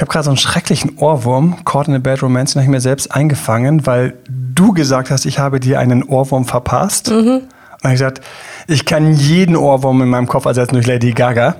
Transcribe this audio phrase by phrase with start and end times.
[0.00, 2.70] Ich habe gerade so einen schrecklichen Ohrwurm, Caught in a Bad Romance, den habe ich
[2.70, 7.10] mir selbst eingefangen, weil du gesagt hast, ich habe dir einen Ohrwurm verpasst.
[7.10, 7.42] Mhm.
[7.82, 8.22] Und ich gesagt,
[8.66, 11.56] ich kann jeden Ohrwurm in meinem Kopf ersetzen durch Lady Gaga.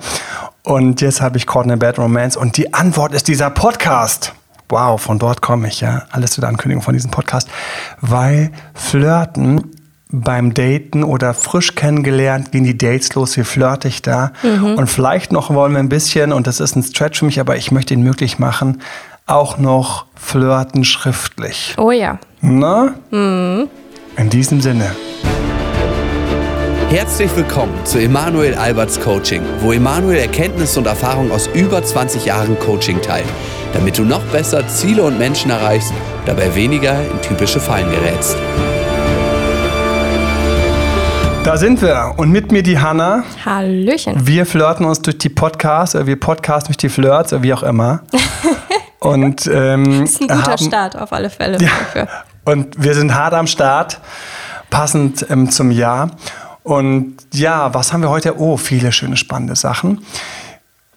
[0.63, 4.33] Und jetzt habe ich Caught in a Bad Romance und die Antwort ist dieser Podcast.
[4.69, 6.05] Wow, von dort komme ich, ja.
[6.09, 7.47] Alles zu der Ankündigung von diesem Podcast.
[7.99, 9.69] Weil Flirten
[10.11, 14.31] beim Daten oder frisch kennengelernt, gehen die Dates los, wie flirte ich da.
[14.43, 14.75] Mhm.
[14.75, 17.55] Und vielleicht noch wollen wir ein bisschen, und das ist ein Stretch für mich, aber
[17.55, 18.81] ich möchte ihn möglich machen,
[19.25, 21.75] auch noch flirten schriftlich.
[21.77, 22.19] Oh ja.
[22.41, 22.95] Na?
[23.11, 23.69] Mhm.
[24.17, 24.91] In diesem Sinne.
[26.89, 32.59] Herzlich willkommen zu Emanuel Alberts Coaching, wo Emanuel Erkenntnisse und Erfahrung aus über 20 Jahren
[32.59, 33.27] Coaching teilt,
[33.73, 35.93] damit du noch besser Ziele und Menschen erreichst,
[36.25, 38.35] dabei weniger in typische Fallen gerätst.
[41.43, 43.23] Da sind wir und mit mir die Hanna.
[43.43, 44.27] Hallöchen.
[44.27, 47.63] Wir flirten uns durch die Podcasts, oder wir podcasten durch die Flirts, oder wie auch
[47.63, 48.03] immer.
[48.99, 51.57] Und, ähm, das ist ein guter haben, Start auf alle Fälle.
[51.59, 52.07] Ja,
[52.45, 53.99] und wir sind hart am Start,
[54.69, 56.11] passend ähm, zum Jahr.
[56.61, 58.39] Und ja, was haben wir heute?
[58.39, 60.05] Oh, viele schöne, spannende Sachen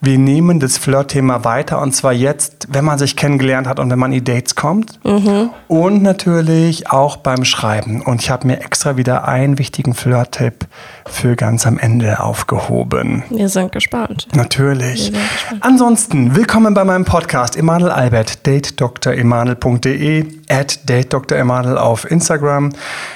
[0.05, 3.99] wir nehmen das Flirt-Thema weiter und zwar jetzt, wenn man sich kennengelernt hat und wenn
[3.99, 4.99] man in die Dates kommt.
[5.05, 5.51] Mhm.
[5.69, 8.03] Und natürlich auch beim Schreiben.
[8.03, 10.67] Und ich habe mir extra wieder einen wichtigen Flirt-Tipp
[11.07, 13.25] für ganz am Ende aufgehoben.
[13.31, 14.29] Wir sind gespannt.
[14.35, 15.05] Natürlich.
[15.05, 15.63] Sind gespannt.
[15.65, 22.70] Ansonsten, willkommen bei meinem Podcast Emanuel Albert, datedoktoremanuel.de, at datedoktoremanuel auf Instagram.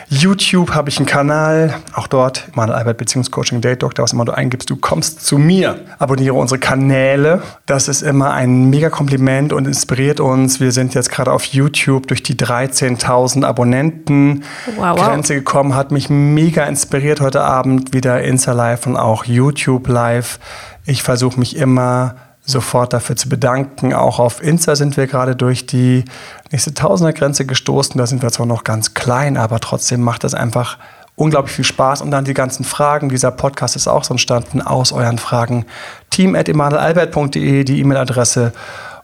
[0.08, 4.32] YouTube habe ich einen Kanal, auch dort, Emanuel Albert Beziehungscoaching Date Doktor, was immer du
[4.32, 5.80] eingibst, du kommst zu mir.
[5.98, 7.42] Abonniere unsere Kanäle.
[7.66, 10.60] Das ist immer ein mega Kompliment und inspiriert uns.
[10.60, 14.44] Wir sind jetzt gerade auf YouTube durch die 13.000 Abonnenten
[14.76, 15.08] wow, wow.
[15.08, 20.38] Grenze gekommen, hat mich mega inspiriert heute Abend wieder Insta Live und auch YouTube Live.
[20.86, 22.14] Ich versuche mich immer
[22.48, 23.92] sofort dafür zu bedanken.
[23.92, 26.04] Auch auf Insta sind wir gerade durch die
[26.50, 27.98] nächste Tausender-Grenze gestoßen.
[27.98, 30.78] Da sind wir zwar noch ganz klein, aber trotzdem macht das einfach
[31.14, 32.00] unglaublich viel Spaß.
[32.00, 33.10] Und dann die ganzen Fragen.
[33.10, 35.66] Dieser Podcast ist auch so entstanden aus euren Fragen.
[36.10, 38.53] team.emanuelalbert.de, die E-Mail-Adresse,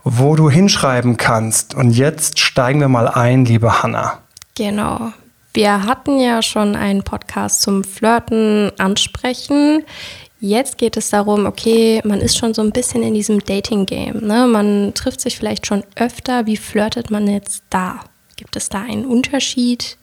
[0.04, 1.74] wo du hinschreiben kannst.
[1.74, 4.18] Und jetzt steigen wir mal ein, liebe Hanna.
[4.54, 5.12] Genau.
[5.52, 9.84] Wir hatten ja schon einen Podcast zum Flirten, Ansprechen.
[10.46, 14.26] Jetzt geht es darum, okay, man ist schon so ein bisschen in diesem Dating-Game.
[14.26, 14.46] Ne?
[14.46, 16.44] Man trifft sich vielleicht schon öfter.
[16.44, 18.00] Wie flirtet man jetzt da?
[18.36, 19.96] Gibt es da einen Unterschied?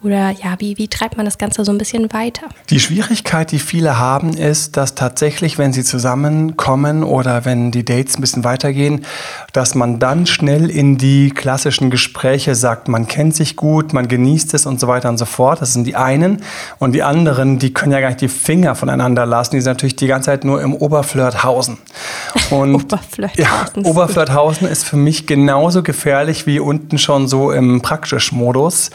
[0.00, 2.42] Oder ja, wie, wie treibt man das Ganze so ein bisschen weiter?
[2.70, 8.16] Die Schwierigkeit, die viele haben, ist, dass tatsächlich, wenn sie zusammenkommen oder wenn die Dates
[8.16, 9.04] ein bisschen weitergehen,
[9.52, 14.54] dass man dann schnell in die klassischen Gespräche sagt, man kennt sich gut, man genießt
[14.54, 15.60] es und so weiter und so fort.
[15.60, 16.42] Das sind die einen.
[16.78, 19.56] Und die anderen, die können ja gar nicht die Finger voneinander lassen.
[19.56, 21.76] Die sind natürlich die ganze Zeit nur im Oberflirthausen.
[22.50, 23.82] Und Oberflirthausen.
[23.82, 28.90] Ja, Oberflirthausen ist für mich genauso gefährlich wie unten schon so im Praktisch-Modus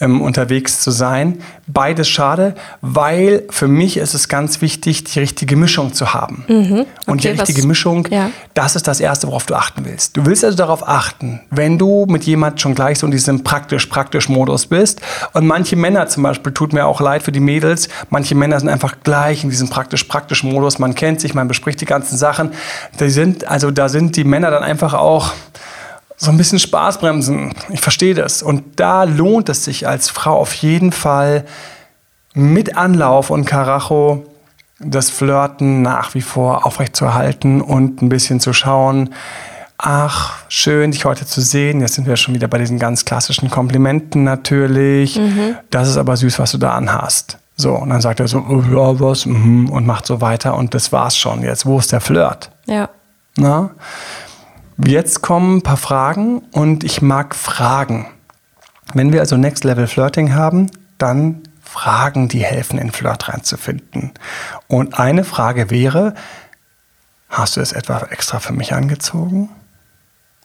[0.00, 1.40] ähm, unterwegs zu sein.
[1.66, 6.44] Beides schade, weil für mich ist es ganz wichtig, die richtige Mischung zu haben.
[6.48, 6.72] Mhm.
[6.72, 8.30] Okay, und die richtige was, Mischung, ja.
[8.54, 10.16] das ist das Erste, worauf du achten willst.
[10.16, 14.66] Du willst also darauf achten, wenn du mit jemand schon gleich so in diesem praktisch-praktisch-Modus
[14.66, 15.00] bist.
[15.32, 18.68] Und manche Männer zum Beispiel, tut mir auch leid für die Mädels, manche Männer sind
[18.68, 20.78] einfach gleich in diesem praktisch-praktisch-Modus.
[20.78, 22.52] Man kennt sich, man bespricht die ganzen Sachen.
[23.00, 25.32] Die sind, also da sind die Männer dann einfach auch
[26.18, 27.54] so ein bisschen Spaßbremsen.
[27.70, 28.42] Ich verstehe das.
[28.42, 31.44] Und da lohnt es sich als Frau auf jeden Fall
[32.34, 34.26] mit Anlauf und Karacho
[34.80, 39.14] das Flirten nach wie vor aufrechtzuerhalten und ein bisschen zu schauen,
[39.76, 41.80] ach, schön, dich heute zu sehen.
[41.80, 45.16] Jetzt sind wir schon wieder bei diesen ganz klassischen Komplimenten natürlich.
[45.16, 45.56] Mhm.
[45.70, 47.38] Das ist aber süß, was du da anhast.
[47.56, 50.74] So, und dann sagt er so, oh, ja, was, mhm, und macht so weiter und
[50.74, 51.42] das war's schon.
[51.42, 52.50] Jetzt, wo ist der Flirt?
[52.66, 52.88] Ja.
[53.36, 53.70] Na?
[54.86, 58.06] Jetzt kommen ein paar Fragen und ich mag Fragen.
[58.94, 64.12] Wenn wir also Next Level Flirting haben, dann Fragen, die helfen, in Flirt reinzufinden.
[64.68, 66.14] Und eine Frage wäre,
[67.28, 69.48] hast du es etwa extra für mich angezogen?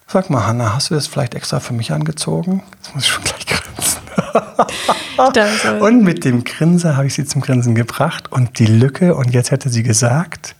[0.08, 2.62] Sag mal, Hanna, hast du es vielleicht extra für mich angezogen?
[2.76, 4.02] Jetzt muss ich schon gleich grinsen.
[5.80, 9.52] und mit dem Grinser habe ich sie zum Grinsen gebracht und die Lücke, und jetzt
[9.52, 10.56] hätte sie gesagt,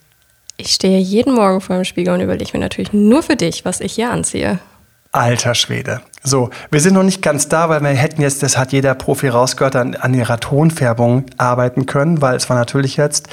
[0.57, 3.81] ich stehe jeden Morgen vor dem Spiegel und überlege mir natürlich nur für dich, was
[3.81, 4.59] ich hier anziehe.
[5.15, 6.01] Alter Schwede.
[6.25, 9.29] So, wir sind noch nicht ganz da, weil wir hätten jetzt, das hat jeder Profi
[9.29, 13.29] rausgehört, an, an ihrer Tonfärbung arbeiten können, weil es war natürlich jetzt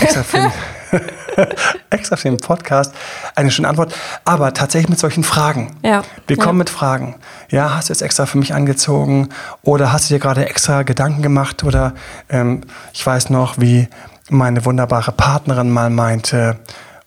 [0.00, 0.50] extra für,
[1.90, 2.94] extra für den Podcast
[3.34, 3.94] eine schöne Antwort.
[4.24, 5.76] Aber tatsächlich mit solchen Fragen.
[5.82, 6.02] Ja.
[6.26, 6.60] Wir kommen ja.
[6.60, 7.16] mit Fragen.
[7.50, 9.28] Ja, hast du jetzt extra für mich angezogen?
[9.62, 11.62] Oder hast du dir gerade extra Gedanken gemacht?
[11.62, 11.92] Oder
[12.30, 12.62] ähm,
[12.94, 13.88] ich weiß noch, wie
[14.28, 16.58] meine wunderbare Partnerin mal meinte,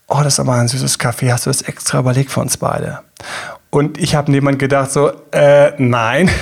[0.08, 3.00] oh, das ist aber ein süßes Kaffee, hast du das extra überlegt für uns beide?
[3.70, 6.30] Und ich habe niemand gedacht, so, äh, nein.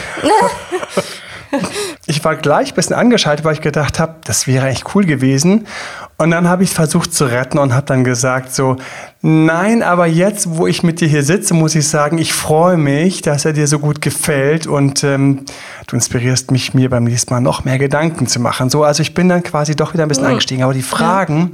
[2.09, 5.67] ich war gleich ein bisschen angeschaltet, weil ich gedacht habe, das wäre echt cool gewesen.
[6.17, 8.77] Und dann habe ich versucht zu retten und habe dann gesagt so,
[9.21, 13.21] nein, aber jetzt, wo ich mit dir hier sitze, muss ich sagen, ich freue mich,
[13.21, 15.45] dass er dir so gut gefällt und ähm,
[15.85, 18.71] du inspirierst mich, mir beim nächsten Mal noch mehr Gedanken zu machen.
[18.71, 20.63] So, also ich bin dann quasi doch wieder ein bisschen eingestiegen.
[20.63, 21.51] Aber die Fragen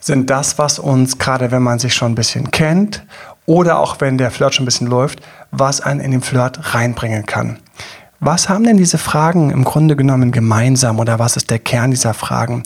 [0.00, 3.04] sind das, was uns, gerade wenn man sich schon ein bisschen kennt
[3.44, 5.20] oder auch wenn der Flirt schon ein bisschen läuft,
[5.50, 7.58] was einen in den Flirt reinbringen kann.
[8.20, 12.12] Was haben denn diese Fragen im Grunde genommen gemeinsam oder was ist der Kern dieser
[12.12, 12.62] Fragen?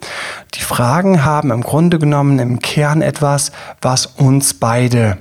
[0.54, 5.16] Die Fragen haben im Grunde genommen im Kern etwas, was uns beide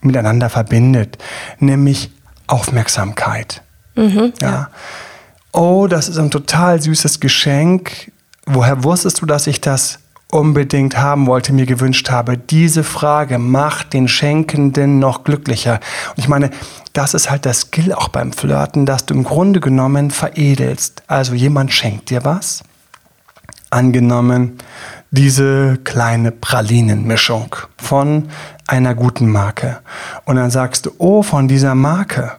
[0.00, 1.18] miteinander verbindet,
[1.60, 2.10] nämlich
[2.48, 3.62] Aufmerksamkeit.
[3.94, 4.50] Mhm, ja.
[4.50, 4.68] ja.
[5.52, 8.10] Oh, das ist ein total süßes Geschenk.
[8.44, 10.00] Woher wusstest du, dass ich das
[10.30, 12.36] unbedingt haben wollte, mir gewünscht habe.
[12.36, 15.80] Diese Frage macht den Schenkenden noch glücklicher.
[16.10, 16.50] Und ich meine,
[16.92, 21.02] das ist halt das Skill auch beim Flirten, dass du im Grunde genommen veredelst.
[21.06, 22.64] Also jemand schenkt dir was.
[23.70, 24.58] Angenommen,
[25.10, 28.28] diese kleine Pralinenmischung von
[28.66, 29.80] einer guten Marke.
[30.24, 32.32] Und dann sagst du, oh, von dieser Marke.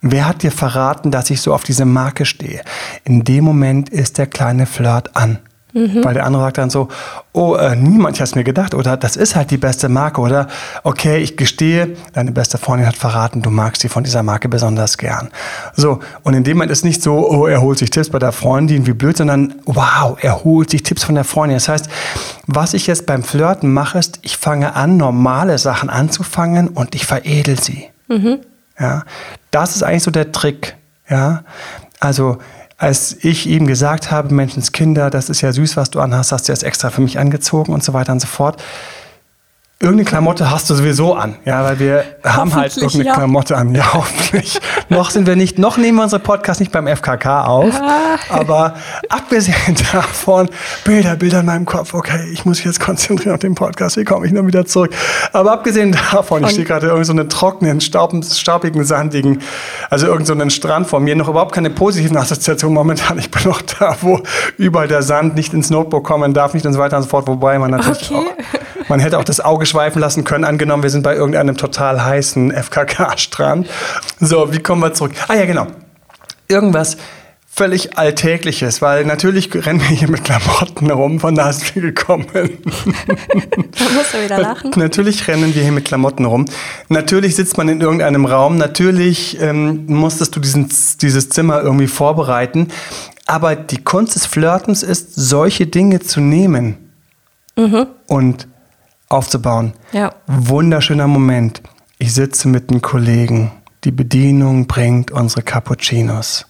[0.00, 2.62] Wer hat dir verraten, dass ich so auf diese Marke stehe?
[3.04, 5.38] In dem Moment ist der kleine Flirt an.
[5.74, 6.04] Mhm.
[6.04, 6.88] Weil der andere sagt dann so,
[7.32, 10.48] oh, äh, niemand hat es mir gedacht oder das ist halt die beste Marke oder
[10.82, 14.98] okay, ich gestehe, deine beste Freundin hat verraten, du magst sie von dieser Marke besonders
[14.98, 15.30] gern.
[15.74, 18.32] So, und in dem Moment ist nicht so, oh, er holt sich Tipps bei der
[18.32, 21.56] Freundin, wie blöd, sondern wow, er holt sich Tipps von der Freundin.
[21.56, 21.88] Das heißt,
[22.46, 27.06] was ich jetzt beim Flirten mache, ist, ich fange an, normale Sachen anzufangen und ich
[27.06, 27.88] veredel sie.
[28.08, 28.40] Mhm.
[28.78, 29.04] Ja,
[29.50, 30.76] das ist eigentlich so der Trick.
[31.08, 31.44] Ja,
[32.00, 32.38] also
[32.82, 36.52] als ich ihm gesagt habe, Menschenskinder, das ist ja süß, was du anhast, hast du
[36.52, 38.60] jetzt extra für mich angezogen und so weiter und so fort
[39.82, 43.14] irgendeine Klamotte hast du sowieso an, ja, weil wir haben halt irgendeine ja.
[43.14, 43.72] Klamotte an.
[43.82, 44.60] Ja, hoffentlich.
[44.90, 47.74] noch sind wir nicht, noch nehmen wir unsere Podcast nicht beim FKK auf,
[48.28, 48.74] aber
[49.08, 50.48] abgesehen davon,
[50.84, 54.04] Bilder, Bilder in meinem Kopf, okay, ich muss mich jetzt konzentrieren auf den Podcast, wie
[54.04, 54.92] komme ich nur wieder zurück.
[55.32, 59.40] Aber abgesehen davon, ich stehe gerade irgend so einen trockenen, staubigen, sandigen,
[59.88, 63.18] also irgendeinen so Strand vor mir, noch überhaupt keine positiven Assoziationen momentan.
[63.18, 64.20] Ich bin noch da, wo
[64.58, 67.26] überall der Sand nicht ins Notebook kommen darf, nicht und so weiter und so fort,
[67.26, 68.28] wobei man natürlich okay.
[68.28, 70.44] auch, man hätte auch das Auge schweifen lassen können.
[70.44, 73.68] Angenommen, wir sind bei irgendeinem total heißen FKK-Strand.
[74.20, 75.12] So, wie kommen wir zurück?
[75.28, 75.66] Ah ja, genau.
[76.48, 76.96] Irgendwas
[77.54, 82.26] völlig Alltägliches, weil natürlich rennen wir hier mit Klamotten rum, von da sind wir gekommen.
[82.32, 82.40] da
[83.94, 84.70] musst du wieder lachen.
[84.76, 86.46] Natürlich rennen wir hier mit Klamotten rum.
[86.88, 88.56] Natürlich sitzt man in irgendeinem Raum.
[88.56, 90.70] Natürlich ähm, musstest du diesen,
[91.02, 92.68] dieses Zimmer irgendwie vorbereiten.
[93.26, 96.90] Aber die Kunst des Flirtens ist, solche Dinge zu nehmen
[97.56, 97.86] mhm.
[98.06, 98.48] und
[99.12, 99.74] aufzubauen.
[99.92, 100.12] Ja.
[100.26, 101.62] Wunderschöner Moment.
[101.98, 103.52] Ich sitze mit einem Kollegen.
[103.84, 106.46] Die Bedienung bringt unsere Cappuccinos.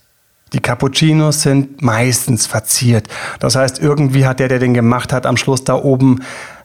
[0.53, 3.09] Die Cappuccinos sind meistens verziert.
[3.41, 6.21] Das heißt, irgendwie hat der, der den gemacht hat, am Schluss da oben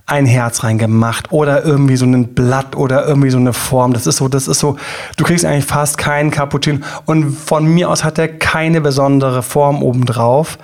[0.05, 3.94] ein Herz reingemacht oder irgendwie so ein Blatt oder irgendwie so eine Form.
[3.94, 4.77] Das ist so, das ist so,
[5.17, 9.83] du kriegst eigentlich fast keinen Cappuccino und von mir aus hat er keine besondere Form
[9.83, 10.57] obendrauf.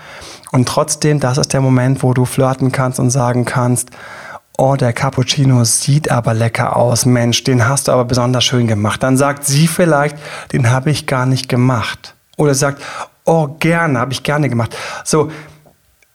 [0.53, 3.89] Und trotzdem, das ist der Moment, wo du flirten kannst und sagen kannst,
[4.57, 9.01] oh, der Cappuccino sieht aber lecker aus, Mensch, den hast du aber besonders schön gemacht.
[9.03, 10.17] Dann sagt sie vielleicht,
[10.51, 12.15] den habe ich gar nicht gemacht.
[12.37, 12.81] Oder sagt,
[13.25, 14.75] oh, gerne, habe ich gerne gemacht.
[15.03, 15.31] So,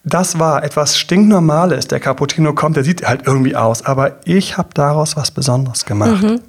[0.04, 1.88] das war etwas stinknormales.
[1.88, 6.22] Der Cappuccino kommt, der sieht halt irgendwie aus, aber ich habe daraus was Besonderes gemacht.
[6.22, 6.40] Mhm.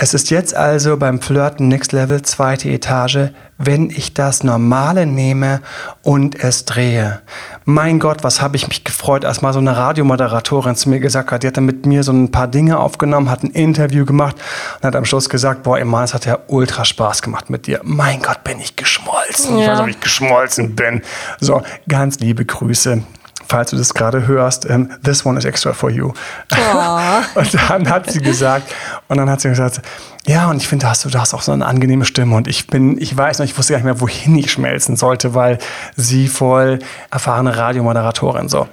[0.00, 5.60] Es ist jetzt also beim Flirten Next Level, zweite Etage, wenn ich das Normale nehme
[6.02, 7.20] und es drehe.
[7.64, 11.32] Mein Gott, was habe ich mich gefreut, als mal so eine Radiomoderatorin zu mir gesagt
[11.32, 14.36] hat, die hat dann mit mir so ein paar Dinge aufgenommen, hat ein Interview gemacht
[14.76, 17.80] und hat am Schluss gesagt, boah, Iman, es hat ja ultra Spaß gemacht mit dir.
[17.82, 19.58] Mein Gott, bin ich geschmolzen.
[19.58, 19.64] Ja.
[19.64, 21.02] Ich weiß, ob ich geschmolzen bin.
[21.40, 23.02] So, ganz liebe Grüße
[23.48, 26.12] falls du das gerade hörst, ähm, this one is extra for you.
[26.52, 26.98] Oh.
[27.34, 28.72] und dann hat sie gesagt,
[29.08, 29.80] und dann hat sie gesagt,
[30.26, 32.66] ja, und ich finde, du hast, du hast auch so eine angenehme Stimme und ich
[32.66, 35.58] bin, ich weiß noch, ich wusste gar nicht mehr, wohin ich schmelzen sollte, weil
[35.96, 38.68] sie voll erfahrene Radiomoderatorin so.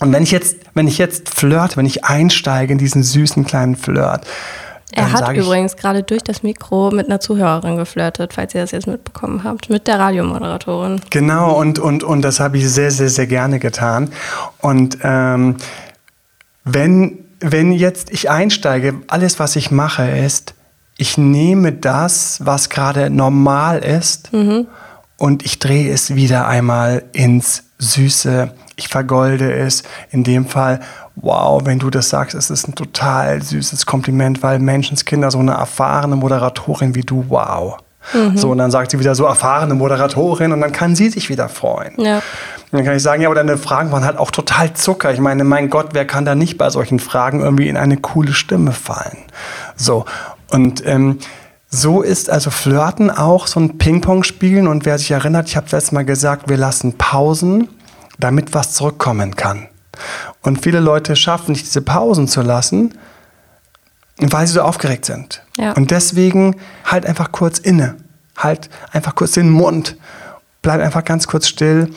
[0.00, 3.76] Und wenn ich jetzt, wenn ich jetzt flirte, wenn ich einsteige in diesen süßen kleinen
[3.76, 4.26] Flirt,
[4.96, 8.86] er hat übrigens gerade durch das Mikro mit einer Zuhörerin geflirtet, falls ihr das jetzt
[8.86, 11.00] mitbekommen habt, mit der Radiomoderatorin.
[11.10, 14.10] Genau, und, und, und das habe ich sehr, sehr, sehr gerne getan.
[14.58, 15.56] Und ähm,
[16.64, 20.54] wenn, wenn jetzt ich einsteige, alles, was ich mache, ist,
[20.96, 24.68] ich nehme das, was gerade normal ist, mhm.
[25.16, 29.82] und ich drehe es wieder einmal ins Süße, ich vergolde es.
[30.10, 30.80] In dem Fall,
[31.16, 35.52] wow, wenn du das sagst, es ist ein total süßes Kompliment, weil Menschenskinder so eine
[35.52, 37.78] erfahrene Moderatorin wie du, wow.
[38.12, 38.36] Mhm.
[38.36, 41.48] So, und dann sagt sie wieder so erfahrene Moderatorin und dann kann sie sich wieder
[41.48, 41.94] freuen.
[41.96, 42.16] Ja.
[42.16, 45.12] Und dann kann ich sagen, ja, aber deine Fragen waren halt auch total Zucker.
[45.12, 48.32] Ich meine, mein Gott, wer kann da nicht bei solchen Fragen irgendwie in eine coole
[48.32, 49.18] Stimme fallen?
[49.76, 50.04] So,
[50.50, 51.18] und ähm,
[51.68, 54.68] so ist also Flirten auch so ein Ping-Pong-Spielen.
[54.68, 57.68] Und wer sich erinnert, ich habe letztes Mal gesagt, wir lassen Pausen,
[58.18, 59.68] damit was zurückkommen kann.
[60.42, 62.94] Und viele Leute schaffen nicht, diese Pausen zu lassen,
[64.18, 65.42] weil sie so aufgeregt sind.
[65.56, 65.72] Ja.
[65.72, 67.96] Und deswegen halt einfach kurz inne.
[68.36, 69.96] Halt einfach kurz den Mund.
[70.62, 71.90] Bleib einfach ganz kurz still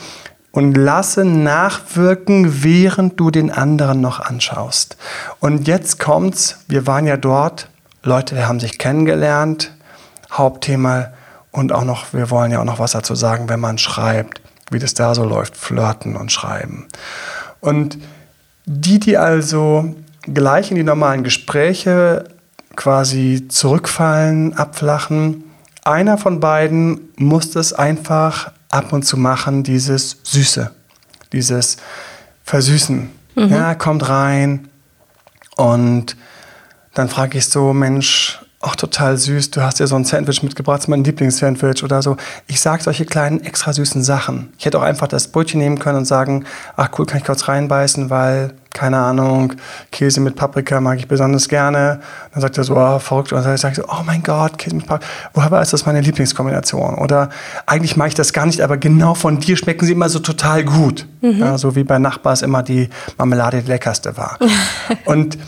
[0.50, 4.96] und lasse nachwirken, während du den anderen noch anschaust.
[5.40, 7.68] Und jetzt kommt's, wir waren ja dort,
[8.02, 9.72] Leute haben sich kennengelernt,
[10.32, 11.08] Hauptthema
[11.50, 14.78] und auch noch, wir wollen ja auch noch was dazu sagen, wenn man schreibt, wie
[14.78, 16.86] das da so läuft, flirten und schreiben.
[17.60, 17.98] Und
[18.66, 22.24] die, die also gleich in die normalen Gespräche
[22.76, 25.44] quasi zurückfallen, abflachen,
[25.84, 30.70] einer von beiden muss es einfach ab und zu machen, dieses Süße,
[31.32, 31.78] dieses
[32.44, 33.10] Versüßen.
[33.34, 33.48] Mhm.
[33.48, 34.68] Ja, kommt rein
[35.56, 36.16] und
[36.94, 40.78] dann frage ich so, Mensch, ach total süß, du hast dir so ein Sandwich mitgebracht,
[40.78, 42.16] das ist mein Lieblingssandwich oder so.
[42.48, 44.52] Ich sage solche kleinen, extra süßen Sachen.
[44.58, 46.44] Ich hätte auch einfach das Brötchen nehmen können und sagen,
[46.76, 49.52] ach cool, kann ich kurz reinbeißen, weil, keine Ahnung,
[49.92, 52.00] Käse mit Paprika mag ich besonders gerne.
[52.32, 53.32] Dann sagt er so, oh, verrückt.
[53.32, 56.00] Und dann sage ich so, oh mein Gott, Käse mit Paprika, woher ist das meine
[56.00, 56.96] Lieblingskombination?
[56.96, 57.28] Oder
[57.64, 60.64] eigentlich mag ich das gar nicht, aber genau von dir schmecken sie immer so total
[60.64, 61.06] gut.
[61.20, 61.38] Mhm.
[61.38, 62.88] Ja, so wie bei Nachbars immer die
[63.18, 64.36] Marmelade die leckerste war.
[65.04, 65.38] und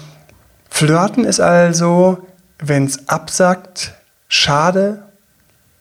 [0.68, 2.18] Flirten ist also
[2.60, 3.94] wenn es absagt,
[4.28, 5.02] schade,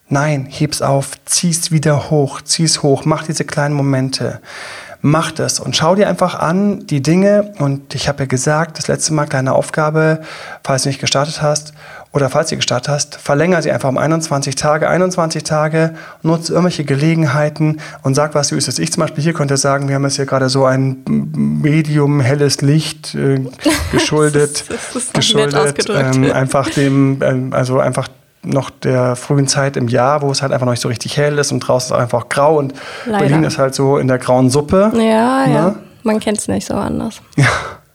[0.08, 4.42] nein, heb's auf, zieh's wieder hoch, zieh's hoch, mach diese kleinen Momente.
[5.02, 7.54] Mach das und schau dir einfach an die Dinge.
[7.60, 10.22] Und ich habe ja gesagt, das letzte Mal kleine Aufgabe,
[10.62, 11.74] falls du nicht gestartet hast
[12.12, 14.90] oder falls du gestartet hast, verlängere sie einfach um 21 Tage.
[14.90, 18.80] 21 Tage, nutze irgendwelche Gelegenheiten und sag, was du ist.
[18.80, 22.62] Ich zum Beispiel hier könnte sagen, wir haben jetzt hier gerade so ein medium helles
[22.62, 23.42] Licht äh,
[23.92, 28.08] geschuldet, das ist, das ist geschuldet, ähm, einfach dem, ähm, also einfach
[28.42, 31.38] noch der frühen Zeit im Jahr, wo es halt einfach noch nicht so richtig hell
[31.38, 32.74] ist und draußen ist es einfach grau und
[33.06, 33.20] Leider.
[33.20, 34.92] Berlin ist halt so in der grauen Suppe.
[34.96, 35.54] Ja, ne?
[35.54, 35.76] ja.
[36.04, 37.22] Man kennt es nicht so anders.
[37.36, 37.46] Ja.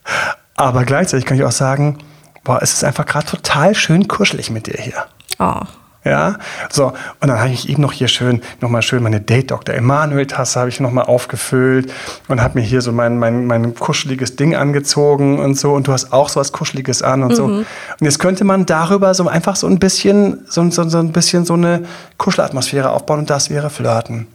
[0.56, 1.98] Aber gleichzeitig kann ich auch sagen,
[2.44, 5.06] boah, es ist einfach gerade total schön kuschelig mit dir hier.
[5.38, 5.62] Oh.
[6.04, 6.36] Ja,
[6.70, 6.92] so.
[7.20, 9.74] Und dann habe ich eben noch hier schön, nochmal schön meine Date Dr.
[9.74, 11.90] Emanuel Tasse habe ich nochmal aufgefüllt
[12.28, 15.72] und habe mir hier so mein, mein, mein kuscheliges Ding angezogen und so.
[15.72, 17.34] Und du hast auch so was Kuscheliges an und mhm.
[17.34, 17.44] so.
[17.44, 17.66] Und
[18.00, 21.54] jetzt könnte man darüber so einfach so ein bisschen, so, so, so ein bisschen so
[21.54, 21.84] eine
[22.18, 24.26] Kuschelatmosphäre aufbauen und das wäre Flirten.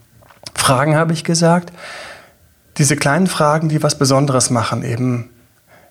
[0.56, 1.72] Fragen habe ich gesagt.
[2.80, 5.30] Diese kleinen Fragen, die was Besonderes machen, eben,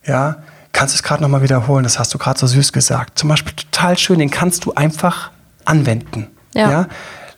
[0.04, 0.38] ja.
[0.78, 1.82] Kannst du es gerade nochmal wiederholen?
[1.82, 3.18] Das hast du gerade so süß gesagt.
[3.18, 5.32] Zum Beispiel total schön, den kannst du einfach
[5.64, 6.28] anwenden.
[6.54, 6.70] Ja.
[6.70, 6.86] ja?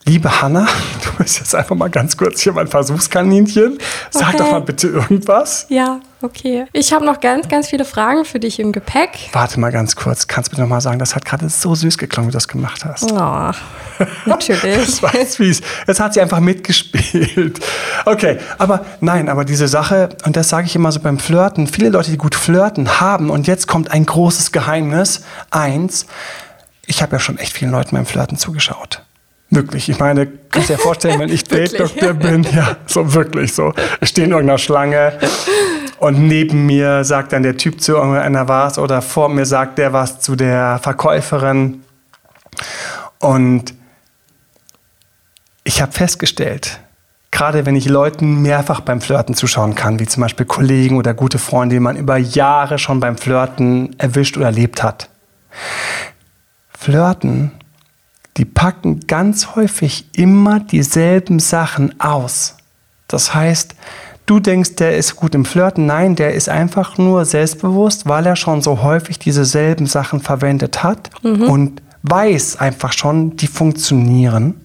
[0.07, 0.66] Liebe Hanna,
[1.04, 3.78] du bist jetzt einfach mal ganz kurz hier mein Versuchskaninchen.
[4.11, 4.38] Sag okay.
[4.38, 5.66] doch mal bitte irgendwas.
[5.69, 6.64] Ja, okay.
[6.73, 9.28] Ich habe noch ganz, ganz viele Fragen für dich im Gepäck.
[9.33, 10.26] Warte mal ganz kurz.
[10.26, 12.49] Kannst du mir noch mal sagen, das hat gerade so süß geklungen, wie du das
[12.49, 13.12] gemacht hast.
[13.12, 13.50] Oh,
[14.25, 14.87] natürlich.
[14.87, 15.61] das war jetzt fies.
[15.87, 17.61] Jetzt hat sie einfach mitgespielt.
[18.07, 21.90] Okay, aber nein, aber diese Sache, und das sage ich immer so beim Flirten, viele
[21.90, 25.23] Leute, die gut flirten, haben, und jetzt kommt ein großes Geheimnis.
[25.50, 26.07] Eins,
[26.87, 29.02] ich habe ja schon echt vielen Leuten beim Flirten zugeschaut.
[29.50, 29.88] Wirklich.
[29.88, 33.75] Ich meine, kannst dir ja vorstellen, wenn ich Date-Doktor bin, ja, so wirklich so.
[34.00, 35.19] Ich stehe in irgendeiner Schlange
[35.99, 39.92] und neben mir sagt dann der Typ zu irgendeiner was oder vor mir sagt der
[39.92, 41.83] was zu der Verkäuferin.
[43.19, 43.75] Und
[45.64, 46.80] ich habe festgestellt,
[47.33, 51.38] gerade wenn ich Leuten mehrfach beim Flirten zuschauen kann, wie zum Beispiel Kollegen oder gute
[51.38, 55.11] Freunde, die man über Jahre schon beim Flirten erwischt oder erlebt hat.
[56.69, 57.52] Flirten
[58.37, 62.57] die packen ganz häufig immer dieselben Sachen aus.
[63.09, 63.75] Das heißt,
[64.27, 65.87] du denkst, der ist gut im Flirten.
[65.87, 71.11] Nein, der ist einfach nur selbstbewusst, weil er schon so häufig dieselben Sachen verwendet hat
[71.23, 71.43] mhm.
[71.43, 74.61] und weiß einfach schon, die funktionieren.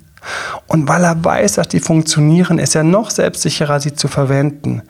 [0.68, 4.82] Und weil er weiß, dass die funktionieren, ist er noch selbstsicherer, sie zu verwenden.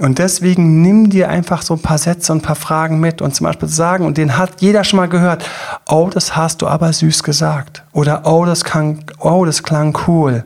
[0.00, 3.34] Und deswegen nimm dir einfach so ein paar Sätze und ein paar Fragen mit und
[3.34, 5.48] zum Beispiel sagen, und den hat jeder schon mal gehört,
[5.88, 7.82] oh, das hast du aber süß gesagt.
[7.92, 10.44] Oder oh, das, klang, oh, das klang cool.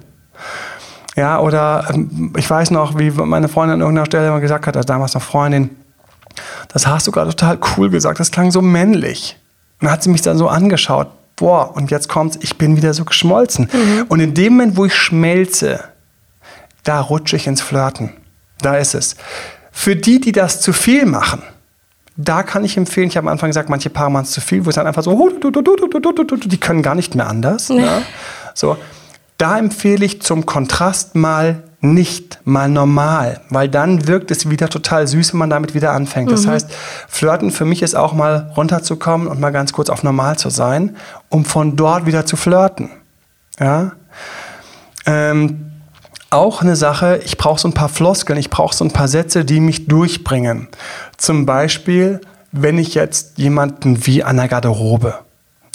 [1.16, 4.76] Ja, oder ähm, ich weiß noch, wie meine Freundin an irgendeiner Stelle immer gesagt hat,
[4.76, 5.70] also damals noch Freundin,
[6.72, 9.38] das hast du gerade total cool gesagt, das klang so männlich.
[9.80, 12.94] Und dann hat sie mich dann so angeschaut, boah, und jetzt kommt's, ich bin wieder
[12.94, 13.68] so geschmolzen.
[13.72, 14.04] Mhm.
[14.08, 15.84] Und in dem Moment, wo ich schmelze,
[16.82, 18.10] da rutsche ich ins Flirten.
[18.60, 19.16] Da ist es.
[19.70, 21.42] Für die, die das zu viel machen,
[22.16, 24.64] da kann ich empfehlen, ich habe am Anfang gesagt, manche Paare machen es zu viel,
[24.64, 27.68] wo es dann einfach so, die können gar nicht mehr anders.
[27.68, 27.82] Nee.
[27.82, 28.02] Ne?
[28.54, 28.78] So,
[29.36, 35.06] da empfehle ich zum Kontrast mal nicht, mal normal, weil dann wirkt es wieder total
[35.06, 36.30] süß, wenn man damit wieder anfängt.
[36.30, 36.50] Das mhm.
[36.50, 36.70] heißt,
[37.08, 40.96] Flirten für mich ist auch mal runterzukommen und mal ganz kurz auf normal zu sein,
[41.28, 42.90] um von dort wieder zu flirten.
[43.60, 43.92] Ja.
[45.04, 45.70] Ähm,
[46.30, 49.44] auch eine Sache, ich brauche so ein paar Floskeln, ich brauche so ein paar Sätze,
[49.44, 50.68] die mich durchbringen.
[51.16, 52.20] Zum Beispiel,
[52.52, 55.25] wenn ich jetzt jemanden wie an der Garderobe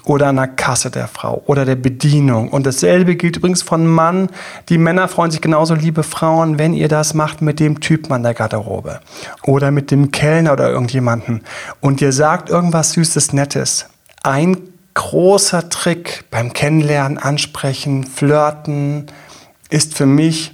[0.05, 2.49] oder an der Kasse der Frau oder der Bedienung.
[2.49, 4.29] Und dasselbe gilt übrigens von Mann.
[4.69, 8.23] Die Männer freuen sich genauso, liebe Frauen, wenn ihr das macht mit dem Typen an
[8.23, 8.99] der Garderobe
[9.43, 11.41] oder mit dem Kellner oder irgendjemanden.
[11.79, 13.87] Und ihr sagt irgendwas Süßes, Nettes.
[14.23, 14.57] Ein
[14.93, 19.07] großer Trick beim Kennenlernen, Ansprechen, Flirten
[19.69, 20.53] ist für mich,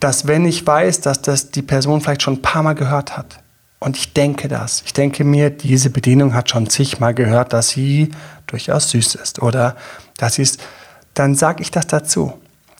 [0.00, 3.40] dass wenn ich weiß, dass das die Person vielleicht schon ein paar Mal gehört hat,
[3.78, 4.82] und ich denke das.
[4.86, 8.10] Ich denke mir, diese Bedienung hat schon zigmal gehört, dass sie
[8.46, 9.76] durchaus süß ist oder
[10.16, 10.60] dass sie ist.
[11.14, 12.32] Dann sage ich das dazu.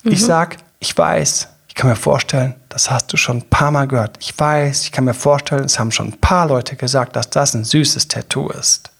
[0.03, 0.13] Mhm.
[0.13, 3.87] Ich sage, ich weiß, ich kann mir vorstellen, das hast du schon ein paar Mal
[3.87, 4.17] gehört.
[4.21, 7.55] Ich weiß, ich kann mir vorstellen, es haben schon ein paar Leute gesagt, dass das
[7.55, 8.91] ein süßes Tattoo ist.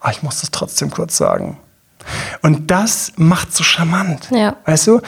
[0.00, 1.58] Aber ich muss das trotzdem kurz sagen.
[2.42, 4.28] Und das macht so charmant.
[4.30, 4.56] Ja.
[4.64, 5.00] Weißt du,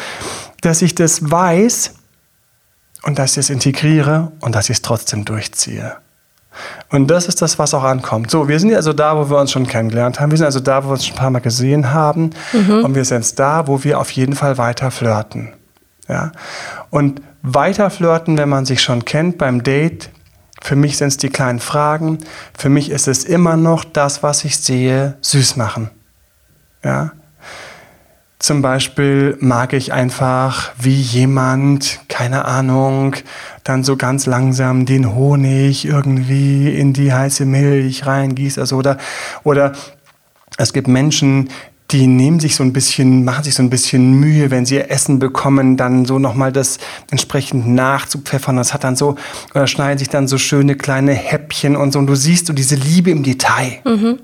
[0.60, 1.94] dass ich das weiß
[3.02, 5.96] und dass ich es integriere und dass ich es trotzdem durchziehe.
[6.90, 8.30] Und das ist das, was auch ankommt.
[8.30, 10.30] So, wir sind also da, wo wir uns schon kennengelernt haben.
[10.30, 12.30] Wir sind also da, wo wir uns schon ein paar Mal gesehen haben.
[12.52, 12.84] Mhm.
[12.84, 15.52] Und wir sind jetzt da, wo wir auf jeden Fall weiter flirten.
[16.08, 16.32] Ja?
[16.90, 20.10] Und weiter flirten, wenn man sich schon kennt beim Date,
[20.62, 22.18] für mich sind es die kleinen Fragen.
[22.56, 25.90] Für mich ist es immer noch das, was ich sehe, süß machen.
[26.82, 27.12] Ja?
[28.44, 33.16] Zum Beispiel mag ich einfach, wie jemand, keine Ahnung,
[33.62, 38.58] dann so ganz langsam den Honig irgendwie in die heiße Milch reingießt.
[38.58, 38.98] Also oder,
[39.44, 39.72] oder
[40.58, 41.48] es gibt Menschen,
[41.90, 44.90] die nehmen sich so ein bisschen, machen sich so ein bisschen Mühe, wenn sie ihr
[44.90, 46.76] Essen bekommen, dann so nochmal das
[47.10, 48.56] entsprechend nachzupfeffern.
[48.56, 49.16] Das hat dann so,
[49.54, 51.98] oder schneiden sich dann so schöne kleine Häppchen und so.
[51.98, 53.78] Und du siehst so diese Liebe im Detail.
[53.86, 54.18] Mhm.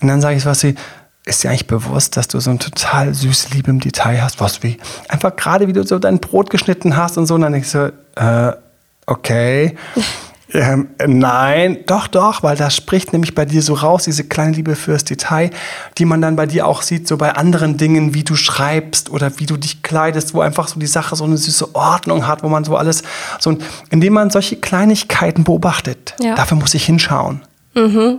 [0.00, 0.74] Und dann sage ich was sie,
[1.30, 4.40] ist dir eigentlich bewusst, dass du so ein total süße Liebe im Detail hast?
[4.40, 4.76] Was wie?
[5.08, 7.34] Einfach gerade, wie du so dein Brot geschnitten hast und so.
[7.36, 8.52] Und dann denkst du, äh,
[9.06, 9.76] okay.
[10.52, 14.74] Ähm, nein, doch, doch, weil das spricht nämlich bei dir so raus, diese kleine Liebe
[14.74, 15.50] fürs Detail,
[15.96, 19.38] die man dann bei dir auch sieht, so bei anderen Dingen, wie du schreibst oder
[19.38, 22.48] wie du dich kleidest, wo einfach so die Sache so eine süße Ordnung hat, wo
[22.48, 23.04] man so alles,
[23.38, 23.56] so,
[23.90, 26.34] indem man solche Kleinigkeiten beobachtet, ja.
[26.34, 27.42] dafür muss ich hinschauen.
[27.74, 28.18] Mhm.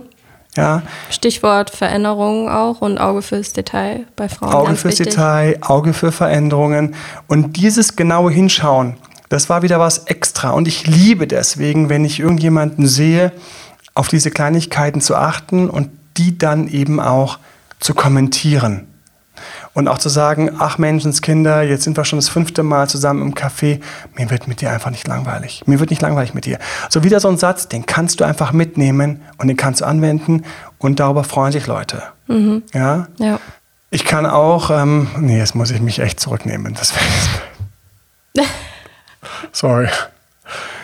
[0.56, 0.82] Ja.
[1.10, 4.52] Stichwort Veränderungen auch und Auge fürs Detail bei Frauen.
[4.52, 5.14] Auge fürs wichtig.
[5.14, 6.94] Detail, Auge für Veränderungen.
[7.26, 8.96] Und dieses genaue Hinschauen,
[9.30, 10.50] das war wieder was extra.
[10.50, 13.32] Und ich liebe deswegen, wenn ich irgendjemanden sehe,
[13.94, 17.38] auf diese Kleinigkeiten zu achten und die dann eben auch
[17.80, 18.86] zu kommentieren.
[19.74, 23.34] Und auch zu sagen, ach Menschenskinder, jetzt sind wir schon das fünfte Mal zusammen im
[23.34, 23.80] Café,
[24.16, 25.62] mir wird mit dir einfach nicht langweilig.
[25.66, 26.58] Mir wird nicht langweilig mit dir.
[26.90, 30.44] So wieder so ein Satz, den kannst du einfach mitnehmen und den kannst du anwenden
[30.78, 32.02] und darüber freuen sich Leute.
[32.26, 32.62] Mhm.
[32.74, 33.08] Ja?
[33.18, 33.40] ja.
[33.90, 36.74] Ich kann auch, ähm, nee, jetzt muss ich mich echt zurücknehmen.
[36.74, 36.92] Das
[39.52, 39.88] Sorry.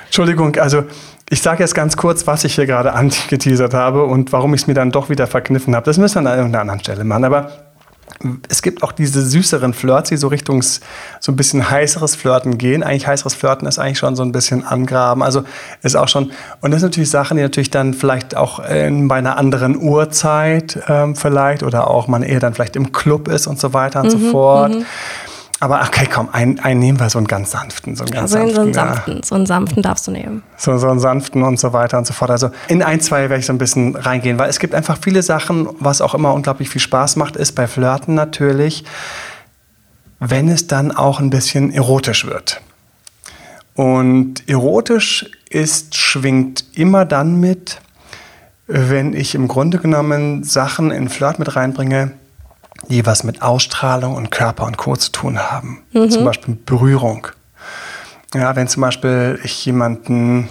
[0.07, 0.85] Entschuldigung, also
[1.31, 4.67] ich sage jetzt ganz kurz, was ich hier gerade angeteasert habe und warum ich es
[4.67, 5.85] mir dann doch wieder verkniffen habe.
[5.85, 7.25] Das müssen wir an irgendeiner anderen Stelle machen.
[7.25, 7.51] Aber
[8.49, 10.81] es gibt auch diese süßeren Flirts, die so Richtung so
[11.29, 12.83] ein bisschen heißeres Flirten gehen.
[12.83, 15.23] Eigentlich heißeres Flirten ist eigentlich schon so ein bisschen angraben.
[15.23, 15.45] Also
[15.83, 19.17] ist auch schon, und das sind natürlich Sachen, die natürlich dann vielleicht auch in, bei
[19.17, 23.61] einer anderen Uhrzeit ähm, vielleicht oder auch man eher dann vielleicht im Club ist und
[23.61, 24.75] so weiter und mhm, so fort.
[24.75, 24.87] Mhm.
[25.61, 27.97] Aber okay, komm, einen, einen nehmen wir so einen ganz sanften.
[27.97, 29.23] So einen ganz also sanften, so einen sanften, ja.
[29.25, 30.43] so einen sanften darfst du nehmen.
[30.57, 32.31] So, so einen sanften und so weiter und so fort.
[32.31, 35.23] Also in ein, zwei werde ich so ein bisschen reingehen, weil es gibt einfach viele
[35.23, 38.85] Sachen, was auch immer unglaublich viel Spaß macht, ist bei Flirten natürlich,
[40.21, 42.61] wenn es dann auch ein bisschen erotisch wird.
[43.75, 47.81] Und erotisch ist, schwingt immer dann mit,
[48.69, 52.13] wenn ich im Grunde genommen Sachen in Flirt mit reinbringe,
[52.87, 54.97] die was mit Ausstrahlung und Körper und Co.
[54.97, 55.83] zu tun haben.
[55.93, 56.11] Mhm.
[56.11, 57.29] Zum Beispiel Berührung.
[58.35, 60.49] Ja, wenn zum Beispiel ich jemanden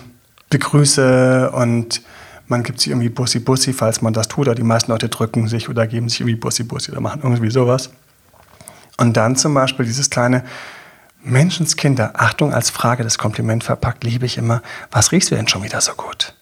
[0.50, 2.02] begrüße und
[2.48, 5.48] man gibt sich irgendwie Bussi Bussi, falls man das tut, oder die meisten Leute drücken
[5.48, 7.90] sich oder geben sich irgendwie Bussi Bussi oder machen irgendwie sowas.
[8.98, 10.44] Und dann zum Beispiel dieses kleine
[11.24, 14.62] Menschenskinder, Achtung als Frage des Kompliment verpackt, liebe ich immer,
[14.92, 16.34] was riechst du denn schon wieder so gut?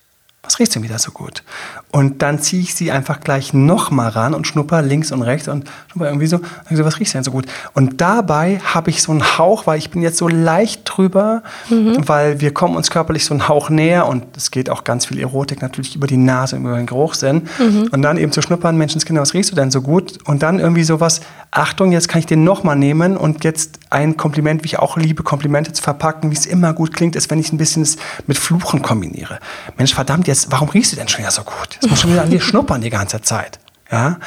[0.55, 1.43] Was riechst du wieder so gut?
[1.91, 5.69] Und dann ziehe ich sie einfach gleich nochmal ran und schnupper links und rechts und
[5.91, 6.39] schnupper irgendwie so,
[6.71, 7.45] so was riechst du denn so gut?
[7.73, 12.07] Und dabei habe ich so einen Hauch, weil ich bin jetzt so leicht drüber, mhm.
[12.07, 15.19] weil wir kommen uns körperlich so einen Hauch näher und es geht auch ganz viel
[15.19, 17.49] Erotik natürlich über die Nase, über den Geruchssinn.
[17.59, 17.89] Mhm.
[17.91, 20.19] Und dann eben zu schnuppern, Menschenskinder, was riechst du denn so gut?
[20.23, 21.19] Und dann irgendwie sowas,
[21.51, 25.23] Achtung, jetzt kann ich den nochmal nehmen und jetzt ein Kompliment, wie ich auch liebe,
[25.23, 27.87] Komplimente zu verpacken, wie es immer gut klingt, ist, wenn ich ein bisschen
[28.27, 29.39] mit Fluchen kombiniere.
[29.77, 31.69] Mensch, verdammt, jetzt, warum riechst du denn schon ja so gut?
[31.73, 33.59] Jetzt muss schon wieder an dir schnuppern die ganze Zeit.
[33.91, 34.17] Ja?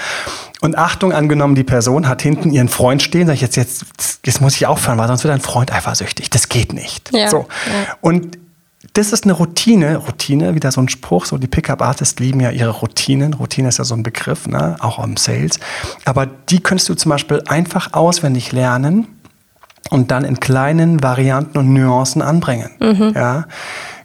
[0.61, 3.85] Und Achtung, angenommen, die Person hat hinten ihren Freund stehen, sag ich jetzt, jetzt,
[4.25, 6.31] jetzt muss ich aufhören, weil sonst wird dein Freund eifersüchtig.
[6.31, 7.11] Das geht nicht.
[7.13, 7.47] Ja, so.
[7.67, 7.97] Ja.
[8.01, 8.39] Und
[8.95, 12.71] das ist eine Routine, Routine, wieder so ein Spruch, so die Pickup-Artists lieben ja ihre
[12.71, 13.35] Routinen.
[13.35, 14.77] Routine ist ja so ein Begriff, ne?
[14.81, 15.59] auch im Sales.
[16.05, 19.07] Aber die könntest du zum Beispiel einfach auswendig lernen
[19.91, 22.71] und dann in kleinen Varianten und Nuancen anbringen.
[22.81, 23.13] Mhm.
[23.15, 23.47] Ja?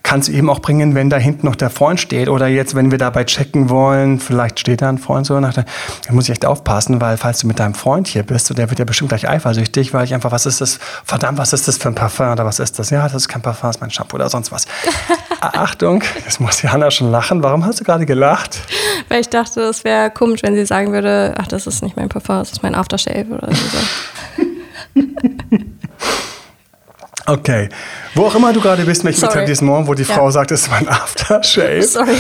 [0.04, 2.30] Kannst du eben auch bringen, wenn da hinten noch der Freund steht.
[2.30, 5.66] Oder jetzt, wenn wir dabei checken wollen, vielleicht steht da ein Freund so nach, dann
[6.12, 8.80] muss ich echt aufpassen, weil falls du mit deinem Freund hier bist, und der wird
[8.80, 10.80] ja bestimmt gleich eifersüchtig, weil ich einfach, was ist das?
[11.06, 12.90] Verdammt, was ist das für ein Parfum oder was ist das?
[12.90, 14.66] Ja, das ist kein Parfum, das ist mein Shampoo oder sonst was.
[15.42, 17.42] Achtung, jetzt muss Johanna schon lachen.
[17.42, 18.62] Warum hast du gerade gelacht?
[19.10, 22.10] Weil ich dachte, es wäre komisch, wenn sie sagen würde, ach, das ist nicht mein
[22.10, 24.44] Parfum, das ist mein Aftershave oder so.
[27.26, 27.70] Okay.
[28.16, 30.16] Wo auch immer du gerade bist, welches Etablissement, wo die ja.
[30.16, 31.82] Frau sagt, es ist mein Aftershave.
[31.84, 32.18] Sorry.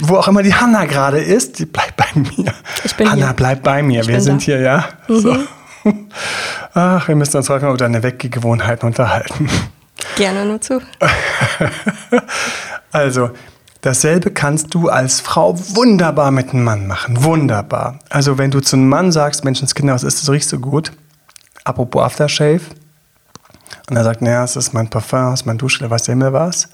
[0.00, 2.52] Wo auch immer die Hanna gerade ist, die bleibt bei mir.
[2.84, 3.34] Ich bin Hanna, hier.
[3.34, 4.02] bleib bei mir.
[4.02, 4.44] Ich wir sind da.
[4.44, 4.84] hier, ja?
[5.08, 5.20] Mhm.
[5.20, 5.36] So.
[6.74, 9.48] Ach, wir müssen uns heute mal über deine Weggewohnheiten unterhalten.
[10.16, 10.80] Gerne nur zu.
[12.92, 13.30] also,
[13.80, 17.22] dasselbe kannst du als Frau wunderbar mit einem Mann machen.
[17.24, 17.98] Wunderbar.
[18.10, 20.92] Also, wenn du zu einem Mann sagst, Menschenskinder, was ist das, riecht so gut?
[21.64, 22.60] Apropos Aftershave,
[23.90, 26.32] und er sagt, naja, es ist mein Parfum, es ist mein Duschgel, weiß der Himmel
[26.32, 26.68] was.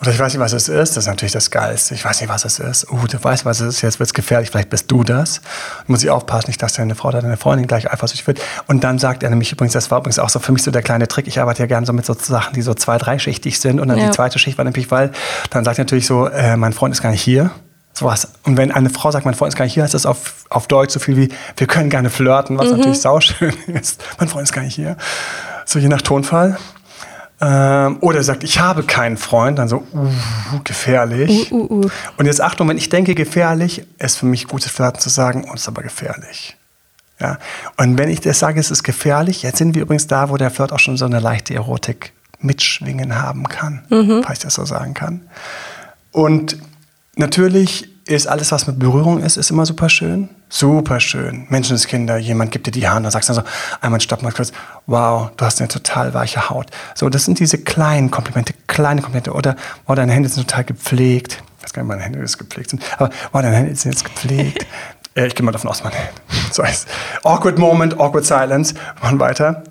[0.00, 0.96] Oder ich weiß nicht, was es ist.
[0.96, 1.94] Das ist natürlich das Geilste.
[1.94, 2.90] Ich weiß nicht, was es ist.
[2.90, 3.82] Oh, du weißt, was es ist.
[3.82, 4.50] Jetzt wird es gefährlich.
[4.50, 5.40] Vielleicht bist du das.
[5.86, 8.40] muss ich aufpassen, nicht, dass deine Frau oder deine Freundin gleich eifersüchtig wird.
[8.66, 10.82] Und dann sagt er nämlich übrigens, das war übrigens auch so für mich so der
[10.82, 11.26] kleine Trick.
[11.26, 13.80] Ich arbeite ja gerne so mit so Sachen, die so zwei-, dreischichtig sind.
[13.80, 14.06] Und dann ja.
[14.06, 15.12] die zweite Schicht war nämlich, weil
[15.48, 17.50] dann sagt er natürlich so, äh, mein Freund ist gar nicht hier.
[17.94, 18.28] Sowas.
[18.42, 20.66] Und wenn eine Frau sagt, mein Freund ist gar nicht hier, heißt das auf, auf
[20.66, 22.76] Deutsch so viel wie, wir können gerne flirten, was mhm.
[22.76, 24.04] natürlich sauschön ist.
[24.18, 24.98] Mein Freund ist gar nicht hier.
[25.66, 26.56] So je nach Tonfall.
[27.38, 30.08] Ähm, oder sagt, ich habe keinen Freund, dann so, uh,
[30.64, 31.52] gefährlich.
[31.52, 31.90] Uh, uh, uh.
[32.16, 35.50] Und jetzt Achtung, wenn ich denke gefährlich, ist für mich gutes Flirten zu sagen, und
[35.50, 36.56] oh, ist aber gefährlich.
[37.20, 37.38] Ja?
[37.76, 40.50] Und wenn ich das sage, es ist gefährlich, jetzt sind wir übrigens da, wo der
[40.50, 44.22] Flirt auch schon so eine leichte Erotik mitschwingen haben kann, mhm.
[44.24, 45.22] falls ich das so sagen kann.
[46.12, 46.56] Und
[47.16, 50.30] natürlich ist alles, was mit Berührung ist, ist immer super schön.
[50.48, 51.46] Super schön.
[51.48, 53.42] Menschenskinder, jemand gibt dir die Hand, dann sagst du so,
[53.80, 54.52] einmal stopp mal kurz,
[54.86, 56.68] wow, du hast eine total weiche Haut.
[56.94, 59.32] So, das sind diese kleinen Komplimente, kleine Komplimente.
[59.32, 59.56] Oder,
[59.86, 61.42] wow, deine Hände sind total gepflegt.
[61.58, 62.82] Ich weiß gar nicht, meine Hände jetzt gepflegt sind.
[62.96, 64.66] Aber, wow, deine Hände sind jetzt gepflegt.
[65.14, 66.12] ich gehe mal davon aus, meine Hände.
[66.52, 66.86] So heißt
[67.24, 68.74] Awkward Moment, Awkward Silence.
[69.02, 69.64] Machen weiter.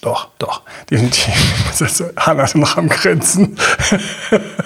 [0.00, 1.32] Doch, doch, definitiv.
[2.16, 3.56] Hannah ist noch am Grinsen.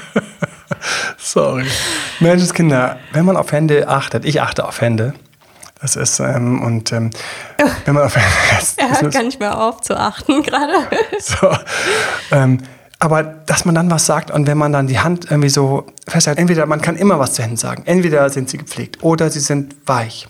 [1.18, 1.66] Sorry.
[2.20, 5.12] Menschenskinder, wenn man auf Hände achtet, ich achte auf Hände.
[5.80, 7.10] Das ist, ähm, und ähm,
[7.84, 8.16] wenn man auf
[8.76, 10.72] er hört gar nicht mehr auf zu achten gerade.
[11.18, 11.50] So.
[12.30, 12.60] Ähm,
[12.98, 16.38] aber dass man dann was sagt und wenn man dann die Hand irgendwie so festhält,
[16.38, 19.76] entweder man kann immer was zu Händen sagen, entweder sind sie gepflegt oder sie sind
[19.84, 20.26] weich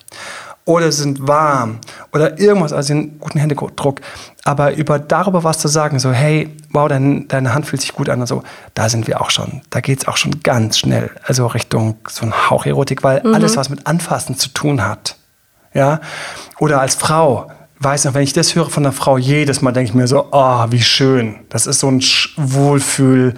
[0.64, 1.78] oder sie sind warm
[2.12, 4.00] oder irgendwas, also einen guten Händedruck.
[4.42, 8.08] Aber über darüber was zu sagen, so hey, wow, dein, deine Hand fühlt sich gut
[8.08, 8.42] an und so,
[8.74, 9.62] da sind wir auch schon.
[9.70, 13.34] Da geht es auch schon ganz schnell, also Richtung so ein Hauch Erotik, weil mhm.
[13.34, 15.16] alles, was mit Anfassen zu tun hat,
[15.76, 16.00] ja,
[16.58, 19.90] oder als Frau, weiß noch, wenn ich das höre von einer Frau, jedes Mal denke
[19.90, 21.36] ich mir so, oh, wie schön.
[21.50, 22.02] Das ist so ein
[22.36, 23.34] Wohlfühl,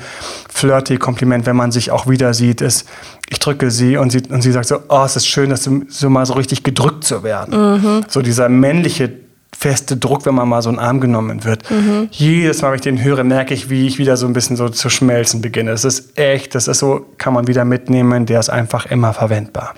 [0.48, 2.88] flirty Kompliment, wenn man sich auch wieder sieht, ist,
[3.28, 5.84] ich drücke sie und sie, und sie sagt so, oh, es ist schön, dass du
[5.88, 7.72] so mal so richtig gedrückt zu werden.
[7.72, 8.04] Mhm.
[8.08, 9.10] So dieser männliche
[9.56, 11.68] feste Druck, wenn man mal so einen Arm genommen wird.
[11.68, 12.08] Mhm.
[12.12, 14.68] Jedes Mal, wenn ich den höre, merke ich, wie ich wieder so ein bisschen so
[14.68, 15.72] zu schmelzen beginne.
[15.72, 19.74] Das ist echt, das ist so, kann man wieder mitnehmen, der ist einfach immer verwendbar.